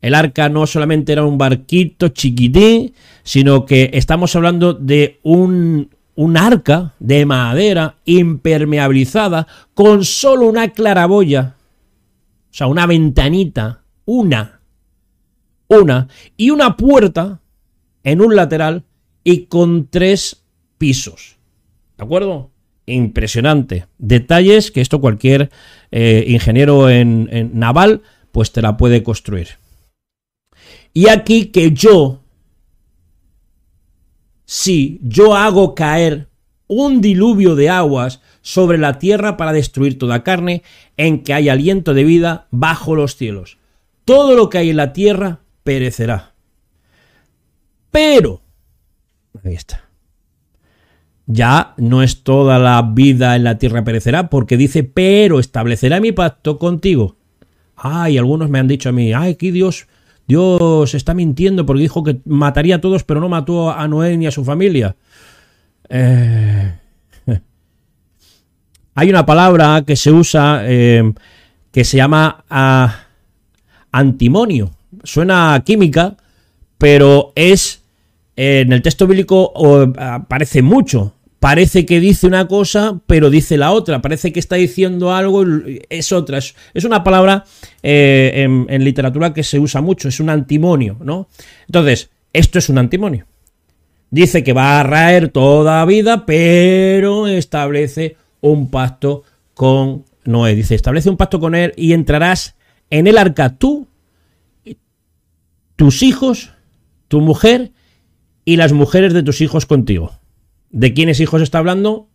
[0.00, 6.36] El arca no solamente era un barquito chiquitín, sino que estamos hablando de un, un
[6.36, 11.56] arca de madera impermeabilizada con solo una claraboya,
[12.50, 14.60] o sea, una ventanita, una,
[15.68, 17.40] una, y una puerta
[18.02, 18.84] en un lateral
[19.22, 20.44] y con tres
[20.78, 21.36] pisos.
[21.98, 22.50] ¿De acuerdo?
[22.90, 23.86] impresionante.
[23.98, 25.50] Detalles que esto cualquier
[25.90, 29.48] eh, ingeniero en, naval pues te la puede construir.
[30.92, 32.20] Y aquí que yo,
[34.44, 36.28] si yo hago caer
[36.66, 40.62] un diluvio de aguas sobre la tierra para destruir toda carne,
[40.96, 43.58] en que hay aliento de vida bajo los cielos.
[44.04, 46.34] Todo lo que hay en la tierra perecerá.
[47.90, 48.42] Pero,
[49.44, 49.90] ahí está
[51.32, 56.12] ya no es toda la vida en la tierra perecerá, porque dice, pero establecerá mi
[56.12, 57.16] pacto contigo.
[57.76, 59.86] Ay, algunos me han dicho a mí, ay, aquí Dios,
[60.30, 64.28] Dios está mintiendo porque dijo que mataría a todos, pero no mató a Noé ni
[64.28, 64.94] a su familia.
[65.88, 66.72] Eh,
[68.94, 71.12] hay una palabra que se usa eh,
[71.72, 73.06] que se llama ah,
[73.90, 74.70] antimonio.
[75.02, 76.16] Suena química,
[76.78, 77.82] pero es
[78.36, 79.52] en el texto bíblico
[79.98, 84.00] aparece mucho parece que dice una cosa, pero dice la otra.
[84.00, 85.44] Parece que está diciendo algo,
[85.88, 86.38] es otra.
[86.38, 87.44] Es, una palabra
[87.82, 91.28] eh, en, literatura que se usa mucho, es un antimonio, ¿no?
[91.66, 93.26] Entonces, esto es un antimonio.
[94.10, 99.24] Dice que va a raer toda vida, pero establece un pacto
[99.54, 100.54] con Noé.
[100.54, 102.54] Dice, establece un pacto con él y entrarás
[102.90, 103.88] en el arca tú,
[105.76, 106.52] tus hijos,
[107.08, 107.72] tu mujer
[108.44, 110.19] y las mujeres de tus hijos contigo.
[110.70, 112.08] ¿De quiénes hijos está hablando?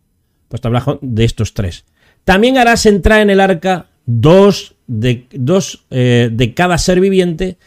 [0.48, 1.84] Pues está hablando de estos tres.
[2.24, 7.58] También harás entrar en el arca dos de, dos, eh, de cada ser viviente.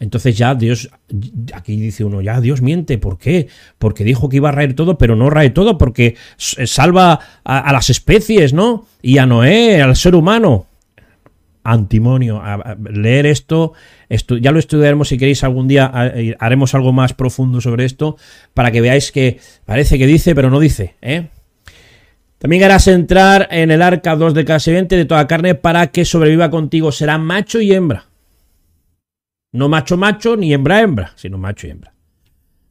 [0.00, 0.90] Entonces ya Dios,
[1.52, 3.48] aquí dice uno, ya Dios miente, ¿por qué?
[3.78, 7.90] Porque dijo que iba a raer todo, pero no rae todo, porque salva a, las
[7.90, 8.86] especies, ¿no?
[9.02, 10.67] Y a Noé, al ser humano.
[11.72, 12.42] Antimonio.
[12.90, 13.72] leer esto,
[14.40, 15.90] ya lo estudiaremos si queréis algún día,
[16.38, 18.16] haremos algo más profundo sobre esto,
[18.54, 21.28] para que veáis que parece que dice, pero no dice, ¿eh?
[22.38, 26.04] También harás entrar en el arca dos de cada sirviente de toda carne para que
[26.04, 26.92] sobreviva contigo.
[26.92, 28.06] Será macho y hembra.
[29.50, 31.97] No macho macho ni hembra hembra, sino macho y hembra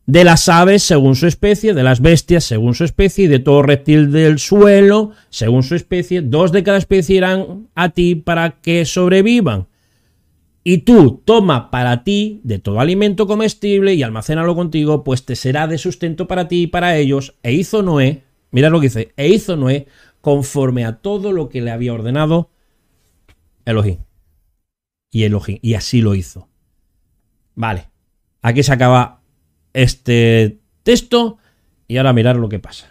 [0.08, 3.62] de las aves según su especie, de las bestias según su especie y de todo
[3.62, 6.22] reptil del suelo según su especie.
[6.22, 9.67] Dos de cada especie irán a ti para que sobrevivan.
[10.63, 15.67] Y tú toma para ti de todo alimento comestible y almacénalo contigo, pues te será
[15.67, 17.36] de sustento para ti y para ellos.
[17.43, 19.88] E hizo Noé, mira lo que dice, e hizo Noé
[20.22, 22.50] conforme a todo lo que le había ordenado
[23.65, 23.98] Elohim.
[25.12, 26.50] Y Elohim, y así lo hizo.
[27.56, 27.89] Vale,
[28.41, 29.16] aquí se acaba
[29.73, 31.38] este texto
[31.88, 32.89] y ahora mirar lo que pasa.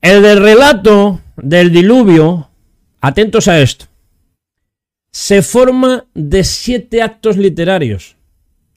[0.00, 2.50] El del relato del diluvio,
[3.00, 3.86] atentos a esto.
[5.12, 8.16] se forma de siete actos literarios.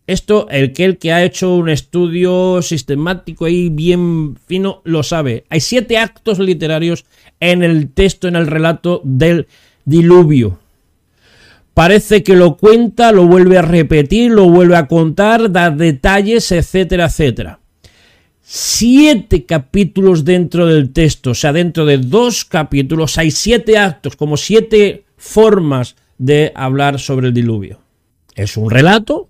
[0.05, 5.45] Esto, el que el que ha hecho un estudio sistemático y bien fino lo sabe.
[5.49, 7.05] Hay siete actos literarios
[7.39, 9.47] en el texto, en el relato del
[9.85, 10.59] diluvio.
[11.75, 17.07] Parece que lo cuenta, lo vuelve a repetir, lo vuelve a contar, da detalles, etcétera,
[17.07, 17.59] etcétera.
[18.41, 24.37] Siete capítulos dentro del texto, o sea, dentro de dos capítulos hay siete actos, como
[24.37, 27.81] siete formas de hablar sobre el diluvio.
[28.35, 29.27] Es un relato,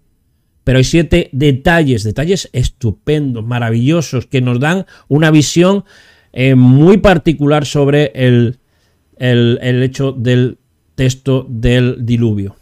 [0.64, 5.84] pero hay siete detalles, detalles estupendos, maravillosos, que nos dan una visión
[6.32, 8.60] eh, muy particular sobre el,
[9.18, 10.60] el hecho del
[10.96, 12.56] texto del diluvio.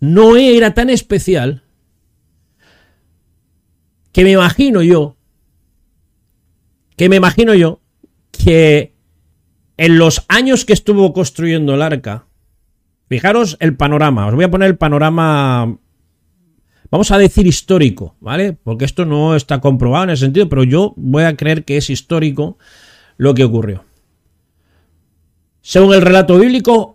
[0.00, 1.62] Noé era tan especial
[4.12, 5.16] que me imagino yo,
[6.96, 7.80] que me imagino yo,
[8.30, 8.94] que
[9.76, 12.26] en los años que estuvo construyendo el arca,
[13.08, 15.78] fijaros el panorama, os voy a poner el panorama
[16.94, 18.52] vamos a decir histórico, ¿vale?
[18.52, 21.90] Porque esto no está comprobado en ese sentido, pero yo voy a creer que es
[21.90, 22.56] histórico
[23.16, 23.84] lo que ocurrió.
[25.60, 26.93] Según el relato bíblico,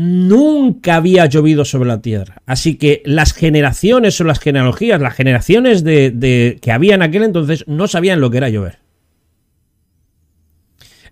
[0.00, 2.40] nunca había llovido sobre la tierra.
[2.46, 7.64] Así que las generaciones o las genealogías, las generaciones de, que había en aquel entonces,
[7.66, 8.78] no sabían lo que era llover.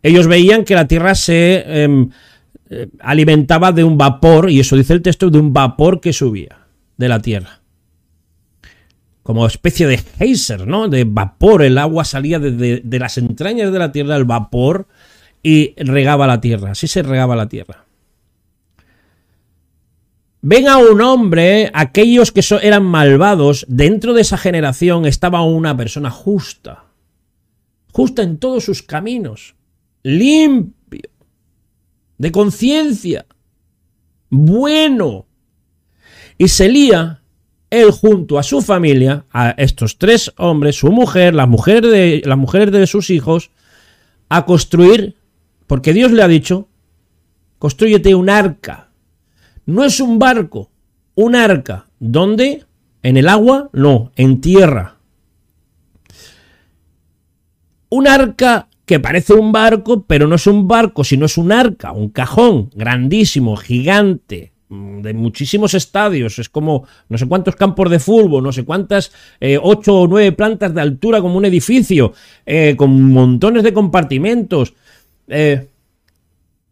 [0.05, 2.11] Ellos veían que la tierra se em,
[2.71, 6.57] eh, alimentaba de un vapor, y eso dice el texto, de un vapor que subía
[6.97, 7.63] de la tierra
[9.25, 10.87] como especie de geyser, ¿no?
[10.87, 11.65] De vapor.
[11.65, 14.87] El agua salía de, las entrañas de la tierra, el vapor,
[15.43, 16.71] y regaba la tierra.
[16.71, 17.86] Así se regaba la tierra.
[20.49, 26.09] Ven a un hombre, aquellos que eran malvados, dentro de esa generación estaba una persona
[26.09, 26.85] justa.
[27.91, 29.57] Justa en todos sus caminos.
[30.05, 31.11] Limpio.
[32.17, 33.27] De conciencia.
[34.31, 35.27] Bueno.
[36.39, 37.23] Y se lía
[37.69, 42.23] él junto a su familia, a estos tres hombres, su mujer, las mujeres de,
[42.71, 43.51] de sus hijos,
[44.29, 45.17] a construir,
[45.67, 46.69] porque Dios le ha dicho,
[47.59, 48.86] construyete un arca.
[49.67, 50.71] No es un barco,
[51.15, 51.87] un arca.
[51.99, 52.65] ¿Dónde?
[53.03, 53.71] ¿En el agua?
[53.73, 54.97] No, en tierra.
[57.89, 61.93] Un arca que parece un barco, pero no es un barco, sino es un arca,
[61.93, 68.01] un cajón grandísimo, gigante, Mm, de muchísimos estadios, es como no sé cuántos campos de
[68.01, 72.13] fútbol, no sé cuántas, eh, ocho o nueve plantas de altura como un edificio,
[72.45, 74.75] eh, con montones de compartimentos,
[75.29, 75.69] eh,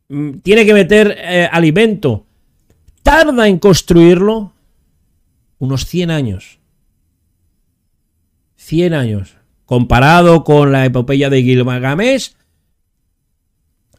[0.08, 1.16] mm, tiene que meter
[1.52, 2.23] alimento,
[3.04, 4.52] tarda en construirlo
[5.58, 6.58] unos 100 años.
[8.56, 9.36] 100 años.
[9.66, 12.32] Comparado con la epopeya de Gilgamesh,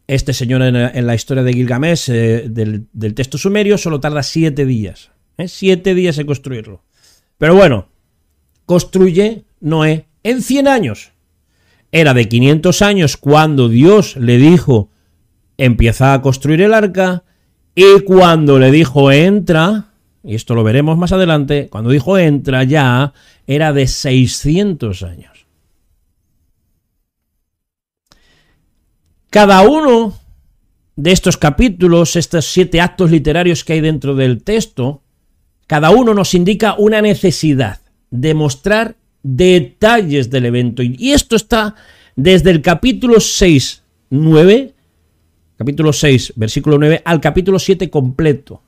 [0.08, 5.12] este señor en, la historia de Gilgamesh, eh, del, texto sumerio, solo tarda siete días.
[5.38, 5.48] ¿eh?
[5.48, 6.84] Siete días en construirlo.
[7.38, 7.90] Pero bueno,
[8.66, 11.12] construye Noé en 100 años.
[11.92, 14.90] Era de 500 años cuando Dios le dijo,
[15.58, 17.25] empieza a construir el arca,
[17.76, 19.92] y cuando le dijo, entra,
[20.24, 23.14] y esto lo veremos más adelante, cuando dijo, entra ya,
[23.46, 25.46] era de 600 años.
[29.30, 30.18] Cada uno
[30.96, 35.04] de estos capítulos, estos siete actos literarios que hay dentro del texto,
[35.68, 40.84] cada uno nos indica una necesidad de mostrar detalles del evento.
[40.84, 41.76] Y esto está
[42.16, 44.75] desde el capítulo 6, 9,
[45.58, 48.62] capítulo 6, versículo 9, al capítulo 7 completo.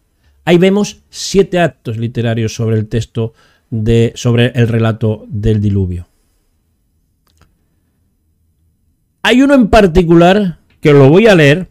[0.45, 3.33] Ahí vemos siete actos literarios sobre el texto
[3.69, 6.07] de, sobre el relato del diluvio.
[9.23, 11.67] Hay uno en particular que lo voy a leer,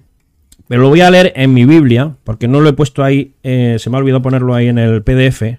[0.68, 3.76] pero lo voy a leer en mi Biblia, porque no lo he puesto ahí, eh,
[3.78, 5.58] se me ha olvidado ponerlo ahí en el PDF.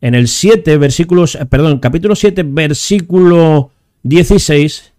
[0.00, 3.72] En el 7, versículos, eh, perdón, capítulo 7, versículo
[4.04, 4.92] 16,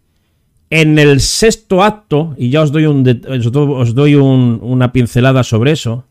[0.70, 6.06] en el sexto acto, y ya os doy, un, os doy una pincelada sobre eso,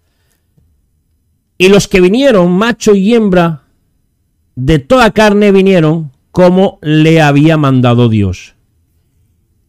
[1.59, 3.63] y los que vinieron, macho y hembra,
[4.54, 8.54] de toda carne vinieron como le había mandado Dios.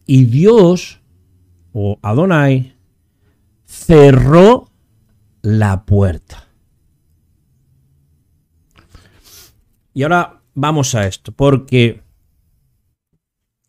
[0.06, 1.00] Y Dios,
[1.72, 2.74] o Adonai,
[3.66, 4.70] cerró
[5.42, 6.46] la puerta.
[9.94, 12.02] Y ahora vamos a esto, porque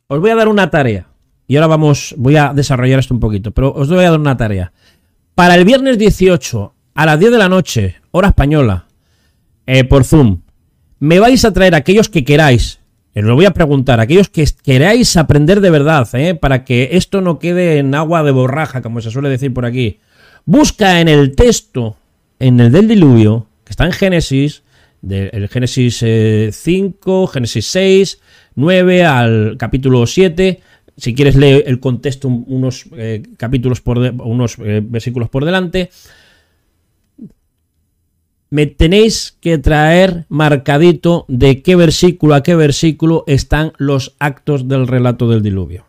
[0.07, 1.10] os voy a dar una tarea.
[1.51, 4.37] Y ahora vamos, voy a desarrollar esto un poquito, pero os voy a dar una
[4.37, 4.71] tarea.
[5.35, 8.85] Para el viernes 18, a las 10 de la noche, hora española,
[9.65, 10.43] eh, por Zoom,
[10.99, 12.79] me vais a traer aquellos que queráis
[13.13, 16.35] os lo voy a preguntar, aquellos que queráis aprender de verdad, ¿eh?
[16.35, 19.99] para que esto no quede en agua de borraja, como se suele decir por aquí,
[20.45, 21.97] busca en el texto
[22.39, 24.63] en el del diluvio, que está en Génesis,
[25.01, 28.21] del Génesis 5, eh, Génesis 6,
[28.55, 30.61] 9 al capítulo 7.
[31.01, 35.89] Si quieres leer el contexto unos eh, capítulos por unos eh, versículos por delante.
[38.51, 44.85] Me tenéis que traer marcadito de qué versículo a qué versículo están los actos del
[44.85, 45.85] relato del diluvio.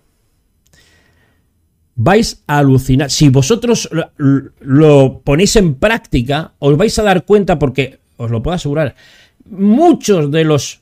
[1.95, 3.11] Vais a alucinar.
[3.11, 8.55] Si vosotros lo ponéis en práctica, os vais a dar cuenta porque os lo puedo
[8.55, 8.97] asegurar,
[9.45, 10.81] muchos de los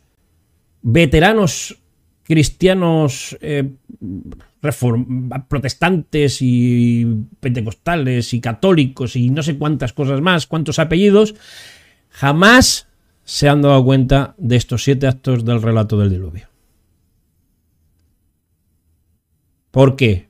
[0.82, 1.79] veteranos
[2.30, 3.72] cristianos eh,
[5.48, 7.04] protestantes y
[7.40, 11.34] pentecostales y católicos y no sé cuántas cosas más, cuántos apellidos,
[12.08, 12.86] jamás
[13.24, 16.46] se han dado cuenta de estos siete actos del relato del diluvio.
[19.72, 20.28] ¿Por qué?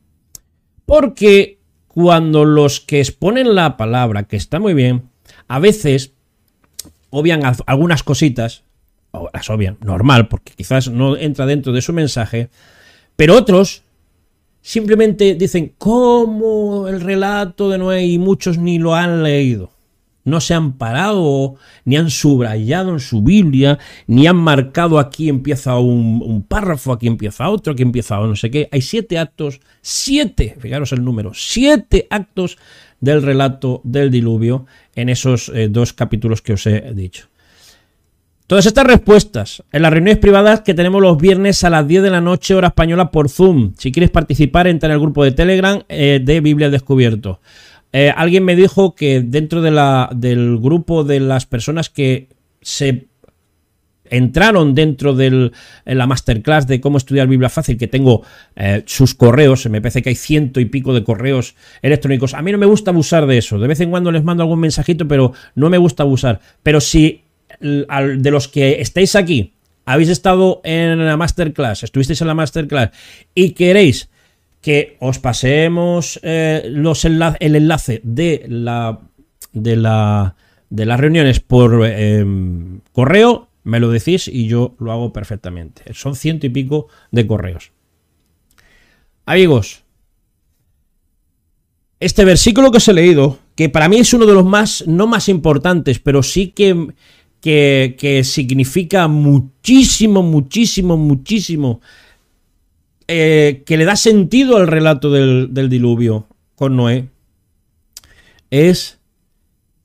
[0.86, 5.10] Porque cuando los que exponen la palabra, que está muy bien,
[5.48, 6.14] a veces
[7.10, 8.64] obvian algunas cositas,
[9.32, 12.50] las obvian, normal, porque quizás no entra dentro de su mensaje,
[13.16, 13.82] pero otros
[14.62, 18.06] simplemente dicen, ¿cómo el relato de Noé?
[18.06, 19.70] Y muchos ni lo han leído.
[20.22, 21.56] No se han parado,
[21.86, 27.48] ni han subrayado en su Biblia, ni han marcado aquí empieza un, párrafo, aquí empieza
[27.48, 28.68] otro, aquí empieza no sé qué.
[28.70, 32.58] Hay siete actos, siete, fijaros el número, siete actos
[33.00, 37.29] del relato del diluvio en esos eh, dos capítulos que os he dicho.
[38.50, 42.10] Todas estas respuestas en las reuniones privadas que tenemos los viernes a las 10 de
[42.10, 43.74] la noche hora española por Zoom.
[43.78, 47.40] Si quieres participar, entra en el grupo de Telegram eh, de Biblia Descubierto.
[47.92, 52.26] Eh, alguien me dijo que dentro del grupo de las personas que
[52.60, 53.06] se
[54.06, 55.52] entraron dentro de
[55.84, 58.24] la masterclass de cómo estudiar Biblia fácil, que tengo
[58.56, 62.34] eh, sus correos, me parece que hay ciento y pico de correos electrónicos.
[62.34, 63.60] A mí no me gusta abusar de eso.
[63.60, 66.40] De vez en cuando les mando algún mensajito, pero no me gusta abusar.
[66.64, 67.22] Pero si
[67.60, 69.54] de los que estáis aquí
[69.84, 72.90] habéis estado en la masterclass, estuvisteis en la masterclass
[73.34, 74.08] y queréis
[74.60, 79.00] que os pasemos eh, los el enlace de la
[79.52, 80.36] de la
[80.68, 82.24] de las reuniones por eh,
[82.92, 85.92] correo me lo decís y yo lo hago perfectamente.
[85.94, 87.72] Son ciento y pico de correos.
[89.26, 89.84] Amigos,
[92.00, 95.06] este versículo que os he leído, que para mí es uno de los más, no
[95.06, 96.88] más importantes, pero sí que,
[97.40, 101.80] que, significa muchísimo, muchísimo, muchísimo,
[103.08, 107.08] eh, que le da sentido al relato del, diluvio con Noé,
[108.50, 108.98] es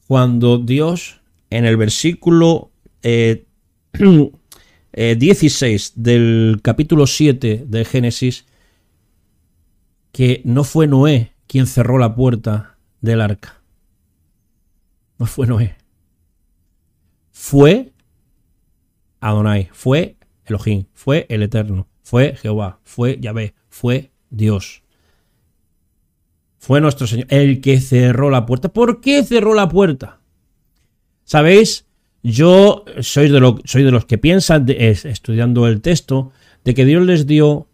[0.08, 2.72] cuando Dios en el versículo
[3.04, 3.46] eh,
[3.94, 8.46] 16 eh, del capítulo 7 de Génesis
[10.12, 13.62] que no fue Noé quien cerró la puerta del arca.
[15.18, 15.76] No fue Noé.
[17.38, 17.92] Fue
[19.20, 20.16] Adonai, fue
[20.46, 24.84] Elohim, fue el Eterno, fue Jehová, fue Yahvé, fue Dios.
[26.58, 28.70] Fue nuestro Señor el que cerró la puerta.
[28.70, 30.22] ¿Por qué cerró la puerta?
[31.26, 31.86] ¿Sabéis?
[32.24, 36.32] Yo soy de, lo, soy de los que piensan, estudiando el texto,
[36.64, 37.68] de que Dios les dio,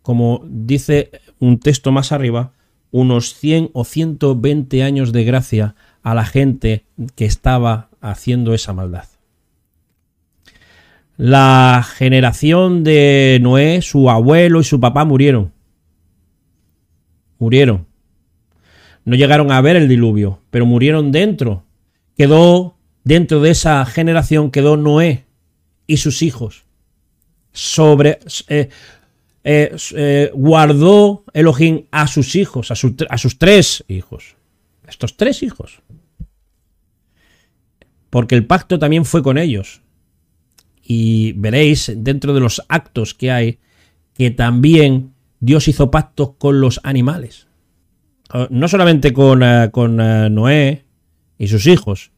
[0.00, 1.10] como dice
[1.40, 2.52] un texto más arriba,
[2.92, 6.84] unos 100 o 120 años de gracia a la gente
[7.16, 9.04] que estaba haciendo esa maldad.
[11.16, 15.52] La generación de Noé, su abuelo y su papá murieron.
[17.38, 17.86] Murieron.
[19.04, 21.64] No llegaron a ver el diluvio, pero murieron dentro.
[22.16, 22.78] Quedó
[23.08, 25.24] dentro de esa generación quedó Noé
[25.86, 26.64] y sus hijos.
[27.52, 28.18] Sobre,
[28.48, 28.68] eh,
[29.42, 34.36] eh, eh, guardó Elohim a sus hijos, a, a sus tres hijos.
[34.86, 35.80] Estos tres hijos.
[38.10, 39.82] Porque el pacto también fue con ellos.
[40.82, 43.58] Y veréis dentro de los actos que hay
[44.14, 47.46] que también Dios hizo pactos con los animales.
[48.50, 50.84] No solamente con, con Noé
[51.38, 52.10] y sus hijos,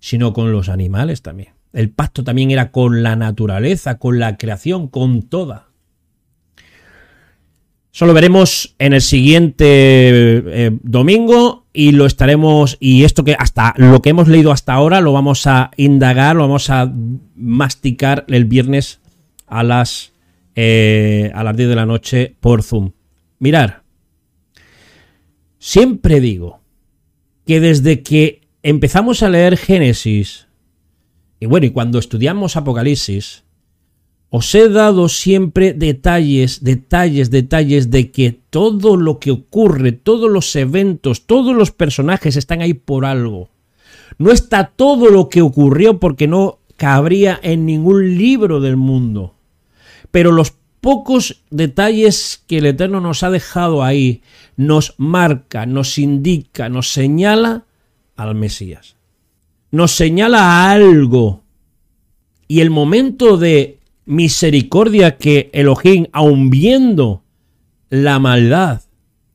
[0.00, 1.54] sino con los animales también.
[1.72, 5.68] El pacto también era con la naturaleza, con la creación, con toda.
[7.94, 13.72] Eso lo veremos en el siguiente eh, domingo y lo estaremos y esto que hasta
[13.76, 16.92] lo que hemos leído hasta ahora lo vamos a indagar, lo vamos a
[17.36, 18.98] masticar el viernes
[19.46, 20.12] a las
[20.56, 22.90] eh, a las 10 de la noche por Zoom.
[23.38, 23.84] Mirar,
[25.60, 26.62] siempre digo
[27.46, 30.48] que desde que empezamos a leer Génesis,
[31.38, 33.43] y bueno, y cuando estudiamos Apocalipsis,
[34.36, 40.56] os he dado siempre detalles, detalles, detalles de que todo lo que ocurre, todos los
[40.56, 43.48] eventos, todos los personajes están ahí por algo.
[44.18, 49.36] No está todo lo que ocurrió porque no cabría en ningún libro del mundo.
[50.10, 54.22] Pero los pocos detalles que el Eterno nos ha dejado ahí
[54.56, 57.66] nos marca, nos indica, nos señala
[58.16, 58.96] al Mesías.
[59.70, 61.44] Nos señala algo.
[62.48, 67.22] Y el momento de misericordia que Elohim, aun viendo
[67.90, 68.82] la maldad,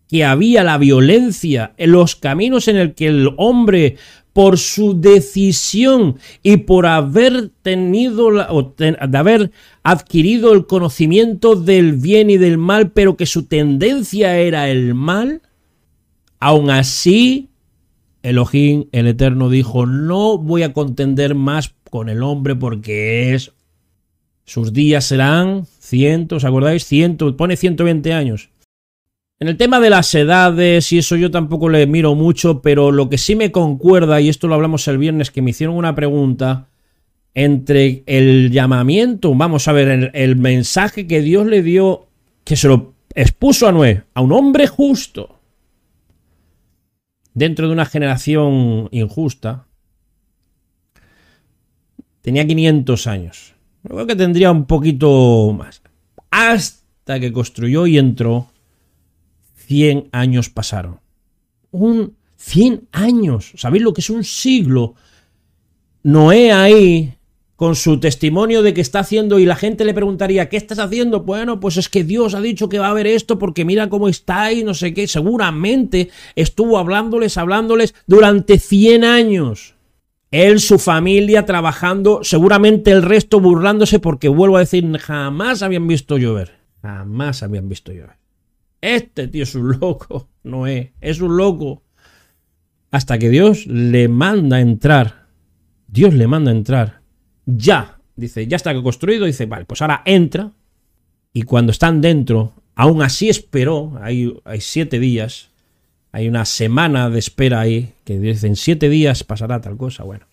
[0.07, 3.97] que había la violencia en los caminos en el que el hombre
[4.33, 8.31] por su decisión y por haber tenido
[8.77, 9.51] de haber
[9.83, 15.41] adquirido el conocimiento del bien y del mal, pero que su tendencia era el mal,
[16.39, 17.49] aún así
[18.21, 23.53] Elohim, el Eterno, dijo, no voy a contender más con el hombre porque es...
[24.49, 26.83] Sus días serán cientos, ¿acordáis?
[26.83, 28.49] Ciento, pone 120 años.
[29.39, 33.09] En el tema de las edades y eso yo tampoco le miro mucho, pero lo
[33.09, 36.67] que sí me concuerda, y esto lo hablamos el viernes, que me hicieron una pregunta
[37.35, 42.07] entre el llamamiento, vamos a ver, el, mensaje que Dios le dio,
[42.43, 45.37] que se lo expuso a Noé, a un hombre justo,
[47.35, 49.67] dentro de una generación injusta,
[52.23, 53.58] tenía 500 años.
[53.83, 55.81] Creo que tendría un poquito más.
[56.31, 58.47] Hasta que construyó y entró
[59.67, 60.99] 100 años pasaron.
[61.71, 63.53] Un 100 años.
[63.55, 64.95] ¿Sabéis lo que es un siglo?
[66.03, 67.13] Noé ahí
[67.55, 71.23] con su testimonio de que está haciendo y la gente le preguntaría, ¿qué estás haciendo?
[71.23, 74.07] Bueno, pues es que Dios ha dicho que va a haber esto porque mira cómo
[74.07, 75.07] está y no sé qué.
[75.07, 79.75] Seguramente estuvo hablándoles, hablándoles durante 100 años.
[80.31, 86.17] Él, su familia trabajando, seguramente el resto burlándose porque vuelvo a decir, jamás habían visto
[86.17, 86.59] llover.
[86.81, 88.17] Jamás habían visto llover.
[88.81, 91.83] Este tío es un loco, no es, un loco.
[92.91, 95.27] Hasta que Dios le manda entrar.
[95.87, 97.01] Dios le manda entrar.
[97.45, 97.99] Ya.
[98.15, 99.25] Dice, ya está construido.
[99.25, 100.51] Dice, vale, pues ahora entra.
[101.33, 103.93] Y cuando están dentro, aún así esperó.
[104.01, 105.49] Hay siete días.
[106.11, 107.93] Hay una semana de espera ahí.
[108.03, 110.03] Que dice, en siete días pasará tal cosa.
[110.03, 110.25] Bueno.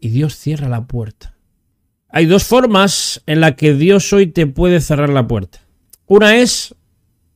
[0.00, 1.34] Y Dios cierra la puerta.
[2.08, 5.60] Hay dos formas en las que Dios hoy te puede cerrar la puerta.
[6.06, 6.74] Una es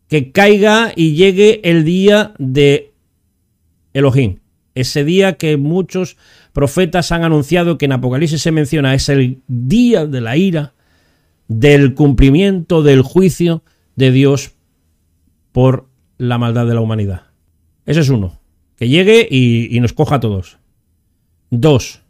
[0.08, 2.92] que caiga y llegue el día de
[3.92, 4.38] Elohim.
[4.74, 6.16] Ese día que muchos
[6.52, 10.74] profetas han anunciado que en Apocalipsis se menciona, es el día de la ira,
[11.48, 13.62] del cumplimiento del juicio
[13.96, 14.52] de Dios
[15.52, 17.27] por la maldad de la humanidad.
[17.88, 18.38] Ese es uno,
[18.76, 20.58] que llegue y, nos coja a todos.
[21.48, 22.02] Dos,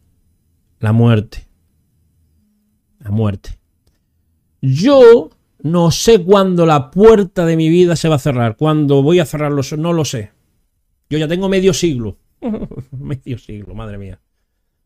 [0.80, 1.46] la muerte.
[2.98, 3.60] La muerte.
[4.60, 5.30] Yo
[5.62, 9.24] no sé cuándo la puerta de mi vida se va a cerrar, cuándo voy a
[9.24, 10.32] cerrarlo, no lo sé.
[11.08, 12.18] Yo ya tengo medio siglo.
[12.90, 14.20] medio siglo, madre mía.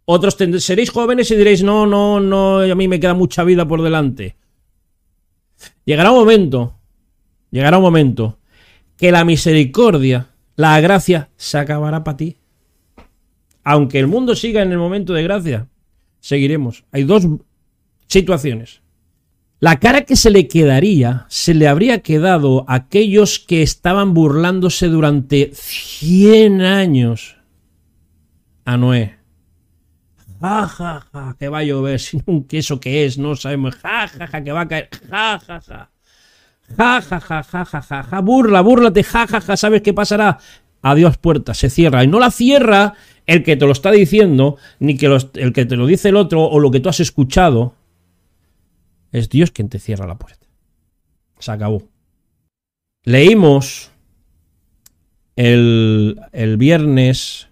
[0.05, 3.81] Otros seréis jóvenes y diréis, no, no, no, a mí me queda mucha vida por
[3.81, 4.37] delante.
[5.87, 6.75] Llegará un momento,
[7.51, 8.39] llegará un momento
[8.99, 12.37] que la misericordia, la gracia, se acabará para ti.
[13.65, 15.69] Aunque el mundo siga en el momento de gracia,
[16.21, 16.85] seguiremos.
[16.93, 17.27] Hay dos
[18.07, 18.83] situaciones.
[19.61, 24.89] La cara que se le quedaría se le habría quedado a aquellos que estaban burlándose
[24.89, 27.37] durante 100 años
[28.65, 29.19] a Noé.
[30.41, 33.77] Ja, ja, ja, que va a llover, sin un queso que es, no sabemos.
[33.77, 34.89] Ja, ja, ja, que va a caer.
[35.09, 35.92] Ja, ja, ja.
[36.77, 40.39] Ja, ja, ja, ja, ja, ja, ja, burla, búrlate, ja, ja, ja, ¿sabes qué pasará?
[40.83, 42.03] Adiós puerta, se cierra.
[42.05, 42.95] Y no la cierra
[43.27, 46.45] el que te lo está diciendo, ni que el que te lo dice el otro
[46.45, 47.75] o lo que tú has escuchado,
[49.13, 50.47] es Dios quien te cierra la puerta.
[51.39, 51.83] Se acabó.
[53.05, 53.91] Leímos
[55.37, 57.49] el, el viernes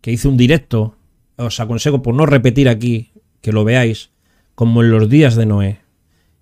[0.00, 0.96] que hice un directo,
[1.36, 4.10] os aconsejo por no repetir aquí, que lo veáis,
[4.54, 5.80] como en los días de Noé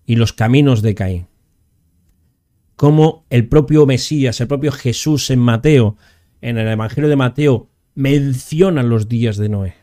[0.06, 1.26] y los caminos de Caín.
[2.82, 5.96] Como el propio Mesías, el propio Jesús en Mateo,
[6.40, 9.74] en el Evangelio de Mateo, menciona los días de Noé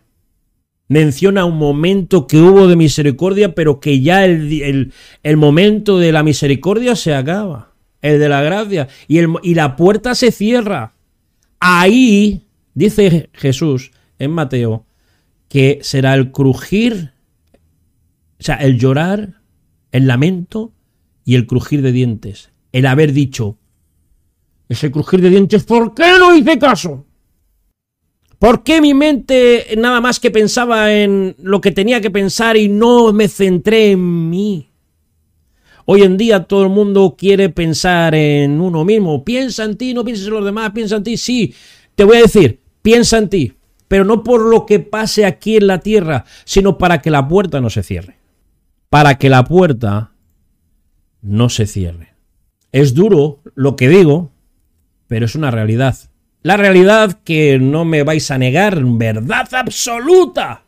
[0.90, 4.92] menciona un momento que hubo de misericordia, pero que ya el,
[5.38, 10.14] momento de la misericordia se acaba, el de la gracia, y, el, y la puerta
[10.14, 10.92] se cierra.
[11.62, 14.86] Ahí, dice Jesús en Mateo,
[15.48, 17.14] que será el crujir,
[18.40, 19.36] o sea, el llorar,
[19.94, 20.74] el lamento
[21.24, 22.50] y el crujir de dientes.
[22.72, 23.58] El haber dicho,
[24.68, 27.06] ese crujir de dientes, ¿por qué no hice caso?
[28.38, 32.70] ¿Por qué mi mente nada más que pensaba en lo que tenía que pensar y
[32.70, 34.70] no me centré en mí?
[35.86, 39.26] Hoy en día todo el mundo quiere pensar en uno mismo.
[39.26, 41.18] Piensa en ti, no pienses en los demás, piensa en ti.
[41.18, 41.54] Sí,
[41.96, 43.54] te voy a decir, piensa en ti.
[43.90, 47.60] pero no por lo que pase aquí en la tierra, sino para que la puerta
[47.60, 48.18] no se cierre.
[48.90, 50.12] Para que la puerta
[51.24, 52.09] no se cierre.
[52.72, 54.32] Es duro lo que digo,
[55.08, 55.98] pero es una realidad.
[56.42, 60.64] La realidad que no me vais a negar, verdad absoluta.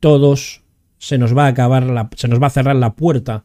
[0.00, 0.62] Todos
[0.98, 3.44] se nos va a acabar la, se nos va a cerrar la puerta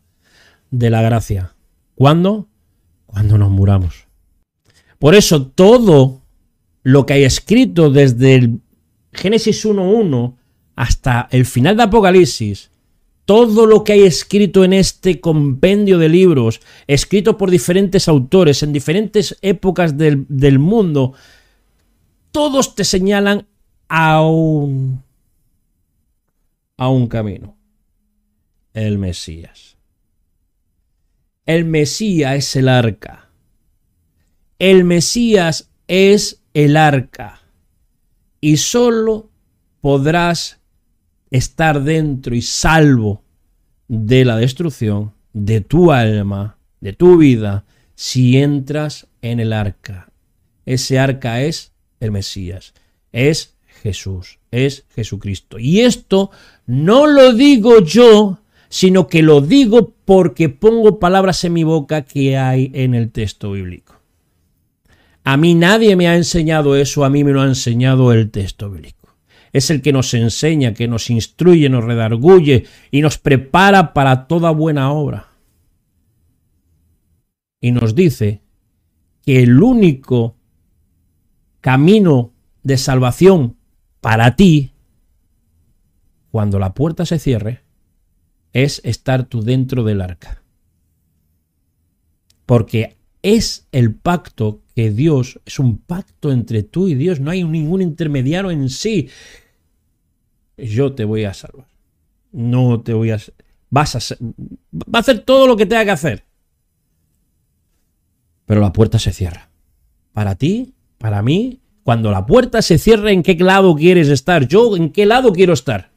[0.71, 1.55] de la gracia.
[1.95, 2.47] ¿Cuándo?
[3.05, 4.07] Cuando nos muramos.
[4.99, 6.21] Por eso todo
[6.84, 8.61] lo que hay escrito desde el
[9.13, 10.36] Génesis 1.1
[10.75, 12.71] hasta el final de Apocalipsis,
[13.28, 18.71] todo lo que hay escrito en este compendio de libros, escrito por diferentes autores en
[18.71, 21.11] diferentes épocas del, mundo,
[22.32, 23.45] todos te señalan
[23.89, 25.03] a un,
[26.78, 27.57] a un camino.
[28.73, 29.75] El Mesías.
[31.45, 33.30] El Mesías es el arca.
[34.57, 37.41] El Mesías es el arca.
[38.39, 39.30] Y solo
[39.82, 40.61] podrás
[41.32, 43.23] estar dentro y salvo
[43.88, 47.65] de la destrucción de tu alma, de tu vida,
[47.95, 50.11] si entras en el arca.
[50.65, 52.73] Ese arca es el Mesías,
[53.11, 55.59] es Jesús, es Jesucristo.
[55.59, 56.32] Y esto
[56.65, 62.38] no lo digo yo, sino que lo digo porque pongo palabras en mi boca que
[62.38, 63.95] hay en el texto bíblico.
[65.23, 68.69] A mí nadie me ha enseñado eso, a mí me lo ha enseñado el texto
[68.69, 68.96] bíblico.
[69.57, 74.51] Es el que nos enseña, que nos instruye, nos redarguye y nos prepara para toda
[74.51, 75.29] buena obra.
[77.59, 78.43] Y nos dice
[79.23, 80.35] que el único
[81.59, 83.57] camino de salvación
[83.99, 84.73] para ti,
[86.29, 87.63] cuando la puerta se cierre,
[88.53, 90.43] es estar tú dentro del arca.
[92.45, 97.43] Porque es el pacto que Dios, es un pacto entre tú y Dios, no hay
[97.43, 99.09] ningún intermediario en sí.
[100.57, 101.67] Yo te voy a salvar.
[102.31, 103.19] No te voy a...
[103.69, 104.15] Vas a...
[104.73, 106.25] Va a hacer todo lo que tenga que hacer.
[108.45, 109.49] Pero la puerta se cierra.
[110.13, 114.47] Para ti para mí, cuando la puerta se cierra, ¿en qué lado quieres estar?
[114.47, 115.91] Yo, ¿en qué lado quiero estar?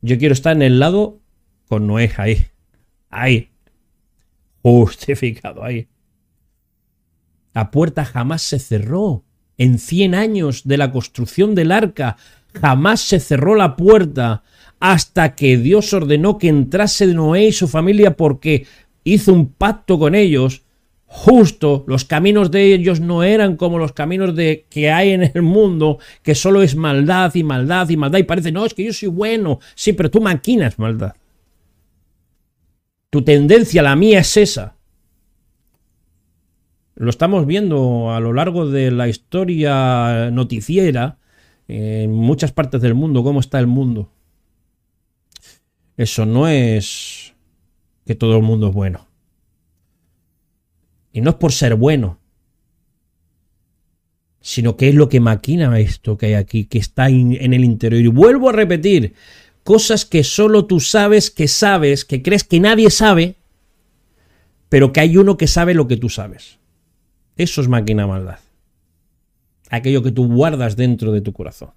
[0.00, 1.20] Yo quiero estar en el lado
[1.68, 2.46] con Noé, ahí.
[3.10, 3.50] Ahí.
[4.62, 5.88] Justificado, ahí.
[7.52, 9.24] La puerta jamás se cerró.
[9.58, 12.16] En 100 años de la construcción del arca,
[12.54, 14.42] jamás se cerró la puerta
[14.80, 18.66] hasta que Dios ordenó que entrase Noé y su familia porque
[19.04, 20.62] hizo un pacto con ellos
[21.14, 25.42] justo, los caminos de ellos no eran como los caminos de que hay en el
[25.42, 28.94] mundo, que solo es maldad y maldad y maldad y parece, no, es que yo
[28.94, 31.12] soy bueno, sí, pero tú maquinas maldad.
[33.10, 34.76] Tu tendencia, la mía es esa.
[36.94, 41.18] Lo estamos viendo a lo largo de la historia noticiera
[41.74, 44.10] en muchas partes del mundo, cómo está el mundo.
[45.96, 47.32] Eso no es
[48.04, 49.06] que todo el mundo es bueno.
[51.12, 52.18] Y no es por ser bueno,
[54.42, 58.02] sino que es lo que maquina esto que hay aquí, que está en el interior.
[58.02, 59.14] Y vuelvo a repetir,
[59.64, 63.36] cosas que solo tú sabes que sabes, que crees que nadie sabe,
[64.68, 66.58] pero que hay uno que sabe lo que tú sabes.
[67.36, 68.40] Eso es máquina maldad.
[69.72, 71.70] Aquello que tú guardas dentro de tu corazón.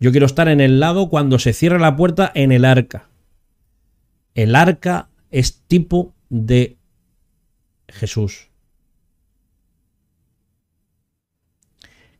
[0.00, 3.08] Yo quiero estar en el lado cuando se cierra la puerta en el arca.
[4.34, 6.76] El arca es tipo de
[7.88, 8.48] Jesús.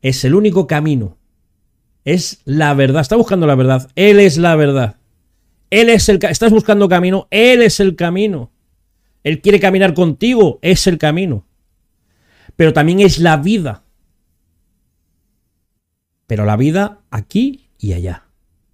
[0.02, 1.16] Es el único camino.
[2.04, 3.00] Es la verdad.
[3.00, 3.90] Está buscando la verdad.
[3.96, 4.98] Él es la verdad.
[5.70, 8.50] Él es el estás buscando camino, él es el camino.
[9.22, 11.46] Él quiere caminar contigo, es el camino.
[12.56, 13.84] Pero también es la vida.
[16.28, 18.28] Pero la vida aquí y allá.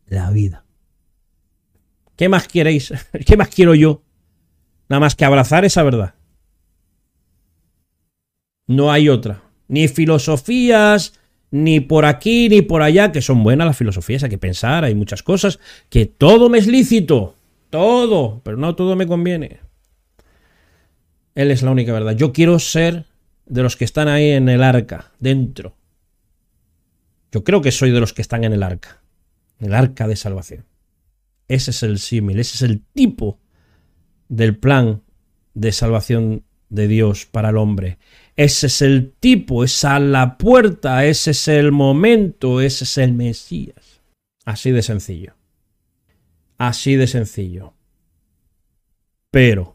[0.06, 0.64] La vida.
[2.16, 2.92] ¿Qué más queréis?
[3.26, 4.02] ¿Qué más quiero yo?
[4.88, 6.14] Nada más que abrazar esa verdad.
[8.66, 9.44] No hay otra.
[9.68, 11.18] Ni filosofías,
[11.52, 14.96] ni por aquí, ni por allá, que son buenas las filosofías, hay que pensar, hay
[14.96, 17.36] muchas cosas, que todo me es lícito,
[17.70, 19.60] todo, pero no todo me conviene.
[21.36, 22.16] Él es la única verdad.
[22.16, 23.06] Yo quiero ser
[23.46, 25.76] de los que están ahí en el arca, dentro.
[27.34, 29.02] Yo creo que soy de los que están en el arca,
[29.58, 30.66] el arca de salvación.
[31.48, 33.40] Ese es el símil, ese es el tipo
[34.28, 35.02] del plan
[35.52, 37.98] de salvación de Dios para el hombre.
[38.36, 44.00] Ese es el tipo, esa la puerta, ese es el momento, ese es el Mesías.
[44.44, 45.34] Así de sencillo.
[46.56, 47.74] Así de sencillo.
[49.32, 49.73] Pero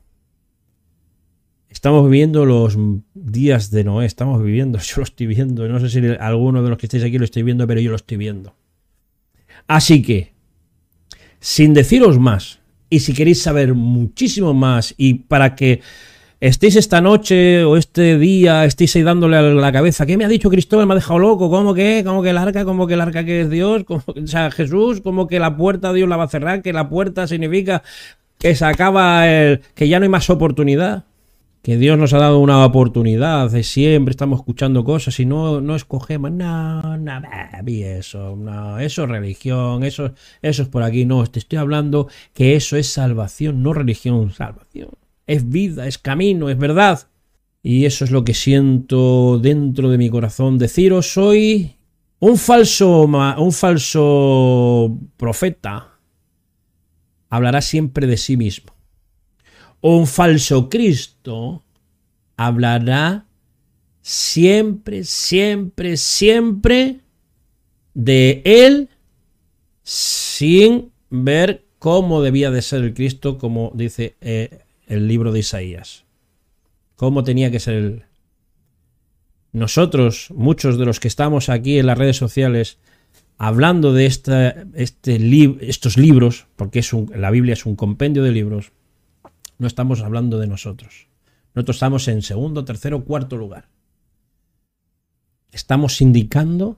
[1.70, 2.78] Estamos viviendo los
[3.14, 6.78] días de Noé, estamos viviendo, yo lo estoy viendo, no sé si alguno de los
[6.78, 8.56] que estáis aquí lo estoy viendo, pero yo lo estoy viendo.
[9.68, 10.34] Así que,
[11.40, 12.60] sin deciros más,
[12.90, 15.82] y si queréis saber muchísimo más, y para que
[16.40, 20.28] estéis esta noche o este día, estéis ahí dándole a la cabeza, ¿qué me ha
[20.28, 20.88] dicho Cristóbal?
[20.88, 22.02] Me ha dejado loco, ¿cómo que?
[22.04, 22.66] ¿Cómo que el arca?
[22.66, 23.84] ¿Cómo que el arca que es Dios?
[23.84, 26.64] ¿Cómo, o sea, Jesús, ¿cómo que la puerta Dios la va a cerrar?
[26.64, 27.84] Que la puerta significa
[28.40, 31.06] que se acaba el, que ya no hay más oportunidad
[31.62, 35.76] que Dios nos ha dado una oportunidad, de siempre estamos escuchando cosas y no, no
[35.76, 37.22] escogemos, no, no,
[37.66, 38.38] eso,
[38.80, 42.88] eso es religión, eso, eso es por aquí, no, te estoy hablando que eso es
[42.88, 44.90] salvación, no religión, salvación,
[45.28, 47.08] es vida, es camino, es verdad.
[47.62, 51.76] Y eso es lo que siento dentro de mi corazón, deciros soy
[52.20, 56.00] un falso, un falso profeta,
[57.30, 58.79] hablará siempre de sí mismo
[59.82, 61.64] un falso Cristo
[62.36, 63.26] hablará
[64.02, 67.00] siempre, siempre, siempre
[67.94, 68.90] de él
[69.84, 76.06] sin ver cómo debía de ser el Cristo, como dice eh, el libro de Isaías.
[76.96, 78.04] Cómo tenía que ser él.
[79.52, 82.78] Nosotros, muchos de los que estamos aquí en las redes sociales,
[83.38, 85.20] hablando de esta, este
[85.62, 86.84] estos libros, porque
[87.16, 88.72] la Biblia es un compendio de libros,
[89.60, 91.08] no estamos hablando de nosotros.
[91.54, 93.70] Nosotros estamos en segundo, tercero, cuarto lugar.
[95.52, 96.78] Estamos indicando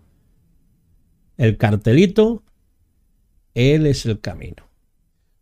[1.37, 2.43] el cartelito,
[3.53, 4.67] Él es el camino.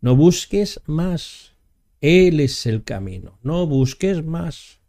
[0.02, 1.56] No busques más,
[2.02, 3.40] Él es el camino.
[3.42, 4.80] No busques más.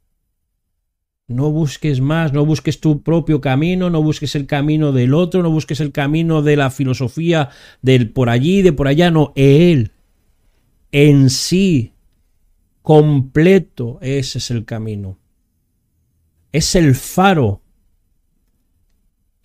[1.29, 5.51] No busques más, no busques tu propio camino, no busques el camino del otro, no
[5.51, 7.51] busques el camino de la filosofía
[7.83, 9.93] del por allí, de por allá, no, Él
[10.93, 11.93] en sí
[12.83, 15.19] completo, ese es el camino.
[16.53, 17.63] Es el faro.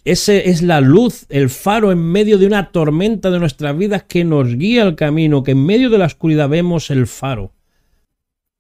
[0.04, 4.24] Ese es la luz, el faro en medio de una tormenta de nuestras vidas que
[4.24, 7.54] nos guía el camino, que en medio de la oscuridad vemos el faro.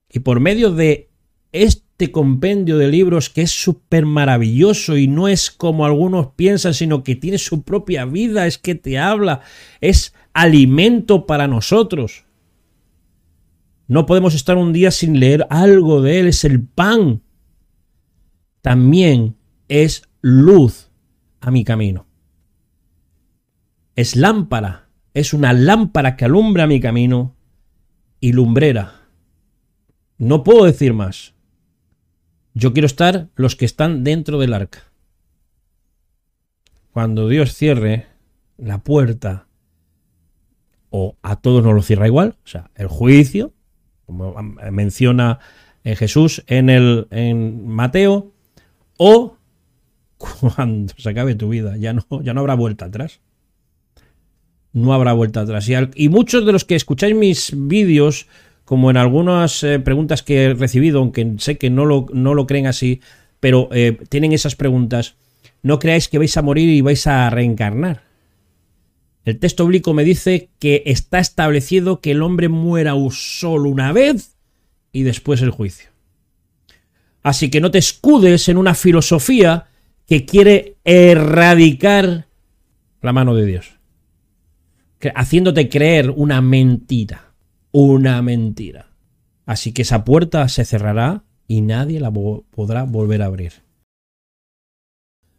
[0.09, 1.09] Y por medio de
[1.51, 7.03] este compendio de libros que es súper maravilloso y no es como algunos piensan, sino
[7.03, 9.41] que tiene su propia vida, es que te habla,
[9.81, 12.24] es alimento para nosotros.
[13.87, 17.21] No podemos estar un día sin leer algo de Él, es el pan.
[18.61, 19.35] También
[19.67, 20.89] es luz
[21.39, 22.07] a mi camino.
[23.95, 27.35] Es lámpara, es una lámpara que alumbra mi camino
[28.19, 29.01] y lumbrera.
[30.17, 31.35] No puedo decir más.
[32.53, 34.91] Yo quiero estar los que están dentro del arca.
[36.91, 38.07] Cuando Dios cierre
[38.57, 39.47] la puerta,
[40.89, 43.53] o a todos nos lo cierra igual, o sea, el juicio,
[44.05, 44.35] como
[44.71, 45.39] menciona
[45.83, 48.31] eh, Jesús en, el, en Mateo,
[48.97, 49.37] o
[50.17, 53.19] cuando se acabe tu vida, ya no, ya no habrá vuelta atrás.
[54.73, 55.69] No habrá vuelta atrás.
[55.95, 58.27] Y, muchos de los que escucháis mis vídeos,
[58.65, 62.45] como en algunas eh, preguntas que he recibido, aunque sé que no lo, no lo
[62.45, 62.99] creen así,
[63.39, 65.15] pero eh, tienen esas preguntas,
[65.61, 68.01] no creáis que vais a morir y vais a reencarnar.
[69.25, 74.37] El texto bíblico me dice que está establecido que el hombre muera solo una vez
[74.91, 75.89] y después el juicio.
[77.23, 79.65] Así que no te escudes en una filosofía
[80.05, 82.27] que quiere erradicar
[83.01, 83.79] la mano de Dios,
[85.15, 87.33] haciéndote creer una mentira,
[87.71, 88.91] una mentira.
[89.47, 93.64] Así que esa puerta se cerrará y nadie la podrá volver a abrir.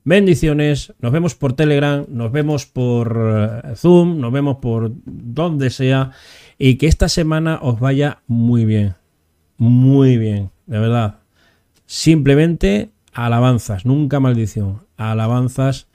[0.07, 6.13] Bendiciones, nos vemos por Telegram, nos vemos por eh, Zoom, nos vemos por donde sea
[6.59, 8.95] y que esta semana os vaya muy bien,
[9.57, 11.17] muy bien, de verdad.
[11.87, 15.89] Simplemente alabanzas, nunca maldición, alabanzas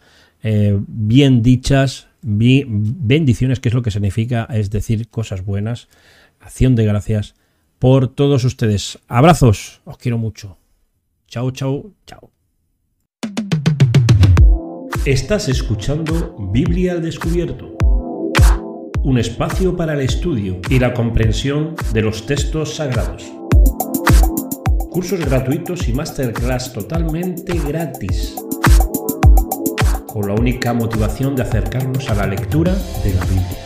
[0.43, 5.88] eh, bien dichas, bendiciones, que es lo que significa, es decir, cosas buenas,
[6.41, 7.36] acción de gracias
[7.80, 8.99] por todos ustedes.
[9.07, 10.57] Abrazos, os quiero mucho.
[11.28, 12.40] Chao, chao, chao.
[15.06, 17.76] Estás escuchando Biblia al Descubierto,
[19.02, 23.26] un espacio para el estudio y la comprensión de los textos sagrados.
[24.91, 28.36] Cursos gratuitos y masterclass totalmente gratis,
[30.06, 33.58] con la única motivación de acercarnos a la lectura de la Biblia.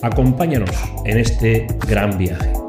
[0.00, 0.70] Acompáñanos
[1.04, 2.63] en este gran viaje.